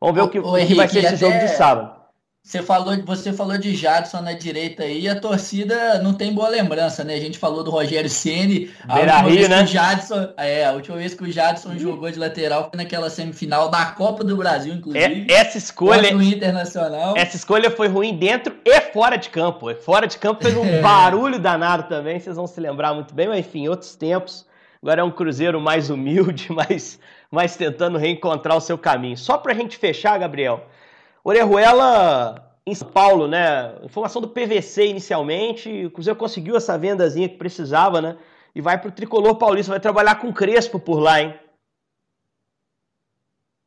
Vamos 0.00 0.14
ver 0.14 0.22
o, 0.22 0.24
o 0.26 0.28
que, 0.28 0.38
o 0.38 0.56
Henrique, 0.56 0.72
que 0.72 0.76
vai 0.76 0.86
ser 0.88 0.98
esse 1.00 1.08
até... 1.08 1.16
jogo 1.16 1.38
de 1.38 1.48
sábado. 1.48 2.03
Você 2.44 2.62
falou, 2.62 2.94
você 3.06 3.32
falou 3.32 3.56
de 3.56 3.74
Jadson 3.74 4.20
na 4.20 4.34
direita 4.34 4.82
aí, 4.82 5.08
a 5.08 5.18
torcida 5.18 5.98
não 6.02 6.12
tem 6.12 6.30
boa 6.30 6.50
lembrança, 6.50 7.02
né? 7.02 7.14
A 7.14 7.18
gente 7.18 7.38
falou 7.38 7.64
do 7.64 7.70
Rogério 7.70 8.10
Ceni, 8.10 8.70
a 8.86 8.98
última 8.98 9.20
Rio, 9.22 9.30
vez 9.30 9.48
né? 9.48 9.56
que 9.56 9.64
o 9.64 9.66
Jadson, 9.66 10.28
é, 10.36 10.66
a 10.66 10.72
última 10.72 10.96
vez 10.98 11.14
que 11.14 11.24
o 11.24 11.32
Jadson 11.32 11.70
uhum. 11.70 11.78
jogou 11.78 12.10
de 12.10 12.18
lateral 12.18 12.68
foi 12.68 12.76
naquela 12.76 13.08
semifinal 13.08 13.70
da 13.70 13.86
Copa 13.86 14.22
do 14.22 14.36
Brasil, 14.36 14.74
inclusive. 14.74 15.24
É, 15.26 15.32
essa 15.32 15.56
escolha, 15.56 16.10
internacional. 16.10 17.16
Essa 17.16 17.34
escolha 17.34 17.70
foi 17.70 17.88
ruim 17.88 18.14
dentro 18.14 18.54
e 18.62 18.78
fora 18.92 19.16
de 19.16 19.30
campo. 19.30 19.74
Fora 19.76 20.06
de 20.06 20.18
campo 20.18 20.42
fez 20.42 20.54
um 20.54 20.66
é. 20.66 20.80
barulho 20.82 21.38
danado 21.38 21.84
também, 21.84 22.20
vocês 22.20 22.36
vão 22.36 22.46
se 22.46 22.60
lembrar 22.60 22.92
muito 22.92 23.14
bem, 23.14 23.26
mas 23.26 23.38
enfim, 23.38 23.68
outros 23.68 23.96
tempos. 23.96 24.44
Agora 24.82 25.00
é 25.00 25.04
um 25.04 25.10
Cruzeiro 25.10 25.58
mais 25.62 25.88
humilde, 25.88 26.52
mais, 26.52 27.00
mais 27.30 27.56
tentando 27.56 27.96
reencontrar 27.96 28.54
o 28.54 28.60
seu 28.60 28.76
caminho. 28.76 29.16
Só 29.16 29.38
pra 29.38 29.54
gente 29.54 29.78
fechar, 29.78 30.18
Gabriel. 30.18 30.68
Orejuela 31.24 32.54
em 32.66 32.74
São 32.74 32.88
Paulo, 32.90 33.26
né? 33.26 33.76
Informação 33.82 34.20
do 34.20 34.28
PVC 34.28 34.88
inicialmente. 34.88 35.86
O 35.86 35.90
Cruzeiro 35.90 36.18
conseguiu 36.18 36.54
essa 36.54 36.76
vendazinha 36.76 37.28
que 37.30 37.38
precisava, 37.38 38.02
né? 38.02 38.18
E 38.54 38.60
vai 38.60 38.78
para 38.78 38.90
o 38.90 38.92
Tricolor 38.92 39.36
Paulista, 39.36 39.72
vai 39.72 39.80
trabalhar 39.80 40.16
com 40.16 40.32
Crespo 40.32 40.78
por 40.78 40.98
lá, 40.98 41.22
hein? 41.22 41.40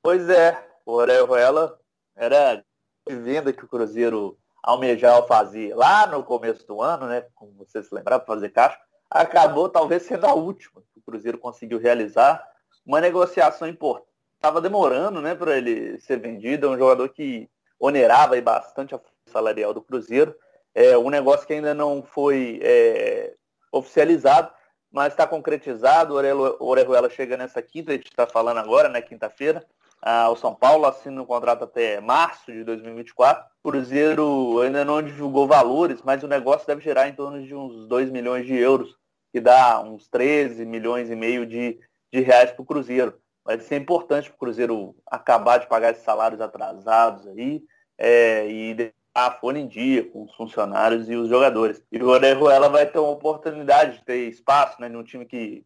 Pois 0.03 0.29
é, 0.29 0.65
o 0.85 0.93
Orejuela 0.93 1.79
era 2.15 2.63
de 3.07 3.15
venda 3.15 3.51
que 3.51 3.65
o 3.65 3.67
Cruzeiro 3.67 4.37
almejava 4.61 5.25
fazer 5.25 5.75
lá 5.75 6.05
no 6.05 6.23
começo 6.23 6.65
do 6.67 6.79
ano, 6.79 7.07
né? 7.07 7.25
Como 7.33 7.51
você 7.53 7.81
se 7.81 7.93
lembrar, 7.93 8.19
para 8.19 8.35
fazer 8.35 8.49
caixa, 8.49 8.79
acabou 9.09 9.67
talvez 9.67 10.03
sendo 10.03 10.27
a 10.27 10.33
última 10.33 10.81
que 10.93 10.99
o 10.99 11.01
Cruzeiro 11.01 11.39
conseguiu 11.39 11.79
realizar. 11.79 12.47
Uma 12.85 13.01
negociação 13.01 13.67
importante 13.67 14.06
estava 14.37 14.61
demorando 14.61 15.21
né, 15.21 15.35
para 15.35 15.57
ele 15.57 15.99
ser 15.99 16.19
vendido. 16.19 16.67
É 16.67 16.69
um 16.69 16.77
jogador 16.77 17.09
que 17.09 17.49
onerava 17.79 18.39
bastante 18.41 18.95
a 18.95 19.01
salarial 19.25 19.73
do 19.73 19.81
Cruzeiro. 19.81 20.35
É 20.73 20.97
um 20.97 21.09
negócio 21.09 21.45
que 21.45 21.53
ainda 21.53 21.73
não 21.73 22.03
foi 22.03 22.59
é, 22.61 23.33
oficializado, 23.71 24.51
mas 24.91 25.13
está 25.13 25.27
concretizado. 25.27 26.15
O 26.15 26.65
Orejuela 26.65 27.09
chega 27.09 27.35
nessa 27.35 27.61
quinta, 27.61 27.91
a 27.91 27.95
gente 27.95 28.07
está 28.07 28.25
falando 28.25 28.59
agora, 28.59 28.87
né, 28.87 29.01
quinta-feira. 29.01 29.65
Ah, 29.99 30.29
o 30.29 30.35
São 30.35 30.53
Paulo 30.53 30.85
assina 30.85 31.19
um 31.19 31.25
contrato 31.25 31.63
até 31.63 31.99
março 31.99 32.51
de 32.51 32.63
2024. 32.63 33.43
O 33.63 33.71
Cruzeiro 33.71 34.61
ainda 34.61 34.85
não 34.85 35.01
divulgou 35.01 35.47
valores, 35.47 36.01
mas 36.03 36.21
o 36.21 36.27
negócio 36.27 36.67
deve 36.67 36.81
gerar 36.81 37.09
em 37.09 37.13
torno 37.13 37.43
de 37.43 37.55
uns 37.55 37.87
2 37.87 38.11
milhões 38.11 38.45
de 38.45 38.55
euros, 38.55 38.95
que 39.31 39.41
dá 39.41 39.81
uns 39.81 40.07
13 40.07 40.63
milhões 40.65 41.09
e 41.09 41.15
meio 41.15 41.47
de, 41.47 41.79
de 42.13 42.19
reais 42.21 42.51
para 42.51 42.61
o 42.61 42.65
Cruzeiro 42.65 43.19
vai 43.47 43.57
ser 43.61 43.77
importante 43.77 44.29
para 44.29 44.35
o 44.35 44.39
Cruzeiro 44.39 44.93
acabar 45.05 45.57
de 45.57 45.67
pagar 45.67 45.91
esses 45.91 46.03
salários 46.03 46.41
atrasados 46.41 47.25
aí 47.27 47.63
é, 47.97 48.45
e 48.45 48.73
deixar 48.73 48.93
a 49.15 49.31
folha 49.31 49.57
em 49.57 49.67
dia 49.67 50.03
com 50.03 50.25
os 50.25 50.35
funcionários 50.35 51.09
e 51.09 51.15
os 51.15 51.29
jogadores. 51.29 51.81
E 51.89 51.97
o 51.97 52.09
Orejuela 52.09 52.67
vai 52.67 52.85
ter 52.85 52.99
uma 52.99 53.09
oportunidade 53.09 53.99
de 53.99 54.03
ter 54.03 54.27
espaço 54.27 54.81
né, 54.81 54.89
num 54.89 55.01
time 55.01 55.25
que 55.25 55.63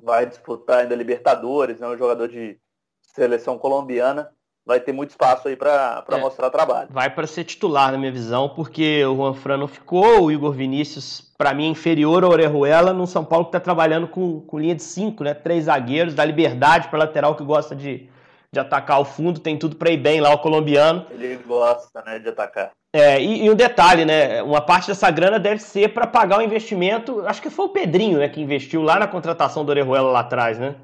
vai 0.00 0.24
disputar 0.26 0.82
ainda 0.82 0.94
Libertadores, 0.94 1.78
é 1.78 1.80
né, 1.80 1.92
um 1.92 1.98
jogador 1.98 2.28
de 2.28 2.56
seleção 3.02 3.58
colombiana 3.58 4.30
vai 4.66 4.80
ter 4.80 4.92
muito 4.92 5.10
espaço 5.10 5.48
aí 5.48 5.56
para 5.56 6.04
é, 6.08 6.16
mostrar 6.16 6.50
trabalho. 6.50 6.88
Vai 6.90 7.10
para 7.10 7.26
ser 7.26 7.44
titular, 7.44 7.92
na 7.92 7.98
minha 7.98 8.12
visão, 8.12 8.48
porque 8.48 9.04
o 9.04 9.16
Juan 9.16 9.34
Fran 9.34 9.56
não 9.58 9.68
ficou, 9.68 10.22
o 10.22 10.32
Igor 10.32 10.52
Vinícius, 10.52 11.33
para 11.36 11.52
mim, 11.52 11.66
é 11.66 11.68
inferior 11.68 12.22
ao 12.22 12.30
Orejuela, 12.30 12.92
no 12.92 13.06
São 13.06 13.24
Paulo 13.24 13.46
que 13.46 13.48
está 13.48 13.60
trabalhando 13.60 14.06
com, 14.06 14.40
com 14.40 14.58
linha 14.58 14.74
de 14.74 14.82
cinco, 14.82 15.24
né? 15.24 15.34
Três 15.34 15.64
zagueiros, 15.64 16.14
dá 16.14 16.24
liberdade 16.24 16.88
para 16.88 17.00
lateral 17.00 17.34
que 17.34 17.42
gosta 17.42 17.74
de, 17.74 18.08
de 18.52 18.60
atacar 18.60 19.00
o 19.00 19.04
fundo, 19.04 19.40
tem 19.40 19.58
tudo 19.58 19.76
para 19.76 19.90
ir 19.90 19.96
bem 19.96 20.20
lá, 20.20 20.32
o 20.32 20.38
colombiano. 20.38 21.06
Ele 21.10 21.36
gosta, 21.46 22.02
né, 22.02 22.18
de 22.18 22.28
atacar. 22.28 22.70
É, 22.92 23.20
e, 23.20 23.44
e 23.44 23.50
um 23.50 23.56
detalhe, 23.56 24.04
né? 24.04 24.40
Uma 24.42 24.60
parte 24.60 24.86
dessa 24.86 25.10
grana 25.10 25.38
deve 25.38 25.60
ser 25.60 25.92
para 25.92 26.06
pagar 26.06 26.38
o 26.38 26.42
investimento. 26.42 27.26
Acho 27.26 27.42
que 27.42 27.50
foi 27.50 27.64
o 27.64 27.70
Pedrinho, 27.70 28.18
né, 28.18 28.28
que 28.28 28.40
investiu 28.40 28.82
lá 28.82 28.98
na 29.00 29.08
contratação 29.08 29.64
do 29.64 29.70
Orejuela 29.70 30.10
lá 30.10 30.20
atrás, 30.20 30.58
né? 30.58 30.76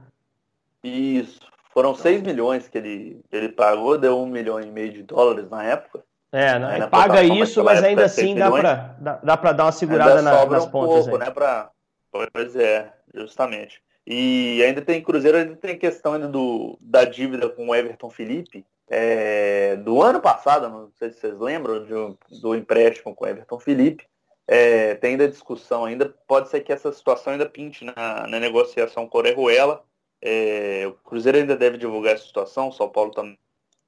Isso. 0.83 1.39
Foram 1.73 1.95
6 1.95 2.23
milhões 2.23 2.67
que 2.67 2.77
ele, 2.77 3.21
ele 3.31 3.49
pagou, 3.51 3.97
deu 3.97 4.19
um 4.19 4.27
milhão 4.27 4.61
e 4.61 4.67
meio 4.67 4.93
de 4.93 5.05
dólares 5.05 5.49
na 5.49 5.63
época. 5.63 6.03
É, 6.33 6.59
né? 6.59 6.87
paga 6.87 7.23
isso, 7.23 7.63
mas 7.65 7.83
ainda 7.83 8.05
assim 8.05 8.37
dá 8.37 8.51
para 8.51 8.97
dá, 9.01 9.21
dá 9.37 9.53
dar 9.53 9.65
uma 9.65 9.73
segurada 9.73 10.23
na, 10.23 10.47
nas 10.47 10.65
um 10.65 10.71
pontas. 10.71 11.05
Pouco, 11.05 11.19
né, 11.19 11.31
pra... 11.31 11.71
Pois 12.33 12.55
é, 12.57 12.93
justamente. 13.15 13.83
E 14.07 14.63
ainda 14.63 14.81
tem 14.81 15.03
Cruzeiro, 15.03 15.39
ainda 15.39 15.57
tem 15.57 15.79
questão 15.79 16.15
ainda 16.15 16.29
do, 16.29 16.79
da 16.81 17.05
dívida 17.05 17.49
com 17.49 17.69
o 17.69 17.75
Everton 17.75 18.11
Felipe, 18.11 18.65
é, 18.89 19.77
do 19.77 20.03
ano 20.03 20.21
passado, 20.21 20.69
não 20.69 20.91
sei 20.99 21.11
se 21.11 21.21
vocês 21.21 21.39
lembram, 21.39 21.85
de, 21.85 22.41
do 22.41 22.57
empréstimo 22.57 23.15
com 23.15 23.25
o 23.25 23.29
Everton 23.29 23.59
Felipe. 23.61 24.05
É, 24.49 24.97
tem 24.97 25.13
ainda 25.13 25.29
discussão 25.29 25.85
ainda, 25.85 26.13
pode 26.27 26.49
ser 26.49 26.61
que 26.61 26.73
essa 26.73 26.91
situação 26.91 27.33
ainda 27.33 27.49
pinte 27.49 27.85
na, 27.85 28.27
na 28.27 28.41
negociação 28.41 29.07
com 29.07 29.19
o 29.19 29.21
Orejuela. 29.21 29.85
É, 30.21 30.85
o 30.89 30.93
Cruzeiro 31.09 31.39
ainda 31.39 31.57
deve 31.57 31.79
divulgar 31.79 32.15
essa 32.15 32.27
situação, 32.27 32.69
o 32.69 32.73
São 32.73 32.89
Paulo 32.89 33.13
também. 33.13 33.39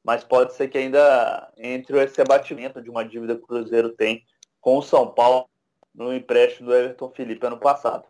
Mas 0.05 0.25
pode 0.25 0.55
ser 0.55 0.69
que 0.69 0.79
ainda 0.79 1.49
entre 1.57 2.03
esse 2.03 2.21
abatimento 2.21 2.83
de 2.83 2.91
uma 2.91 3.05
dívida 3.05 3.37
que 3.37 3.43
o 3.43 3.47
Cruzeiro 3.47 3.91
tem 3.91 4.25
com 4.61 4.77
o 4.79 4.83
São 4.83 5.07
Paulo 5.07 5.47
no 5.95 6.15
empréstimo 6.15 6.69
do 6.69 6.75
Everton 6.75 7.11
Felipe 7.11 7.47
ano 7.47 7.59
passado. 7.59 8.05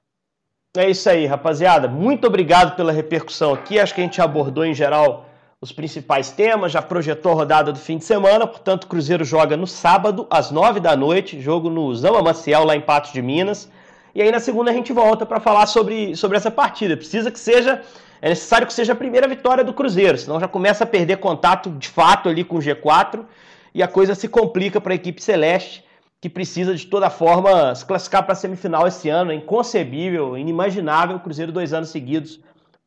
É 0.75 0.89
isso 0.89 1.11
aí, 1.11 1.27
rapaziada. 1.27 1.87
Muito 1.87 2.27
obrigado 2.27 2.75
pela 2.77 2.93
repercussão 2.93 3.53
aqui. 3.53 3.79
Acho 3.79 3.95
que 3.95 4.01
a 4.01 4.05
gente 4.05 4.23
abordou 4.23 4.65
em 4.65 4.75
geral 4.75 5.27
os 5.61 5.71
principais 5.71 6.33
temas, 6.33 6.73
já 6.73 6.83
projetou 6.83 7.33
a 7.33 7.35
rodada 7.37 7.73
do 7.73 7.79
fim 7.79 7.99
de 7.99 8.05
semana. 8.05 8.47
Portanto, 8.47 8.85
o 8.85 8.87
Cruzeiro 8.89 9.25
joga 9.25 9.57
no 9.57 9.67
sábado, 9.67 10.27
às 10.31 10.51
nove 10.51 10.81
da 10.81 10.97
noite, 10.97 11.41
jogo 11.41 11.69
no 11.69 11.95
Zama 11.95 12.23
Maciel, 12.23 12.65
lá 12.65 12.75
em 12.75 12.81
Patos 12.81 13.13
de 13.13 13.21
Minas. 13.21 13.71
E 14.15 14.21
aí 14.21 14.31
na 14.31 14.41
segunda 14.41 14.71
a 14.71 14.75
gente 14.75 14.93
volta 14.93 15.25
para 15.25 15.41
falar 15.41 15.67
sobre, 15.67 16.17
sobre 16.17 16.37
essa 16.37 16.51
partida. 16.51 16.97
Precisa 16.97 17.31
que 17.31 17.39
seja. 17.39 17.83
É 18.23 18.29
necessário 18.29 18.69
que 18.69 18.73
seja 18.73 18.93
a 18.93 18.97
primeira 18.97 19.27
vitória 19.27 19.65
do 19.65 19.75
Cruzeiro, 19.75 20.17
senão 20.17 20.39
já 20.39 20.47
começa 20.47 20.85
a 20.85 20.87
perder 20.87 21.17
contato 21.17 21.71
de 21.71 21.89
fato 21.89 22.29
ali 22.29 22.45
com 22.45 22.55
o 22.55 22.61
G4 22.61 23.25
e 23.75 23.83
a 23.83 23.89
coisa 23.89 24.15
se 24.15 24.29
complica 24.29 24.81
para 24.81 24.93
a 24.93 24.95
equipe 24.95 25.21
celeste 25.21 25.85
que 26.21 26.29
precisa 26.29 26.73
de 26.73 26.87
toda 26.87 27.11
forma 27.11 27.75
se 27.75 27.85
classificar 27.85 28.23
para 28.23 28.35
a 28.35 28.37
semifinal 28.37 28.87
esse 28.87 29.09
ano. 29.09 29.33
É 29.33 29.35
inconcebível, 29.35 30.39
inimaginável 30.39 31.17
o 31.17 31.21
Cruzeiro 31.21 31.51
dois 31.51 31.73
anos 31.73 31.89
seguidos 31.89 32.39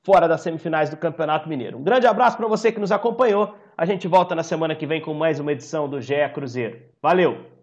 fora 0.05 0.25
das 0.25 0.39
semifinais 0.39 0.89
do 0.89 0.95
Campeonato 0.95 1.49
Mineiro. 1.49 1.77
Um 1.77 1.83
grande 1.83 2.07
abraço 2.07 2.37
para 2.37 2.47
você 2.47 2.71
que 2.71 2.79
nos 2.79 2.93
acompanhou. 2.93 3.55
A 3.77 3.85
gente 3.85 4.07
volta 4.07 4.35
na 4.35 4.43
semana 4.43 4.73
que 4.73 4.87
vem 4.87 5.01
com 5.01 5.13
mais 5.13 5.37
uma 5.37 5.51
edição 5.51 5.89
do 5.89 5.99
GE 5.99 6.29
Cruzeiro. 6.33 6.79
Valeu! 7.01 7.54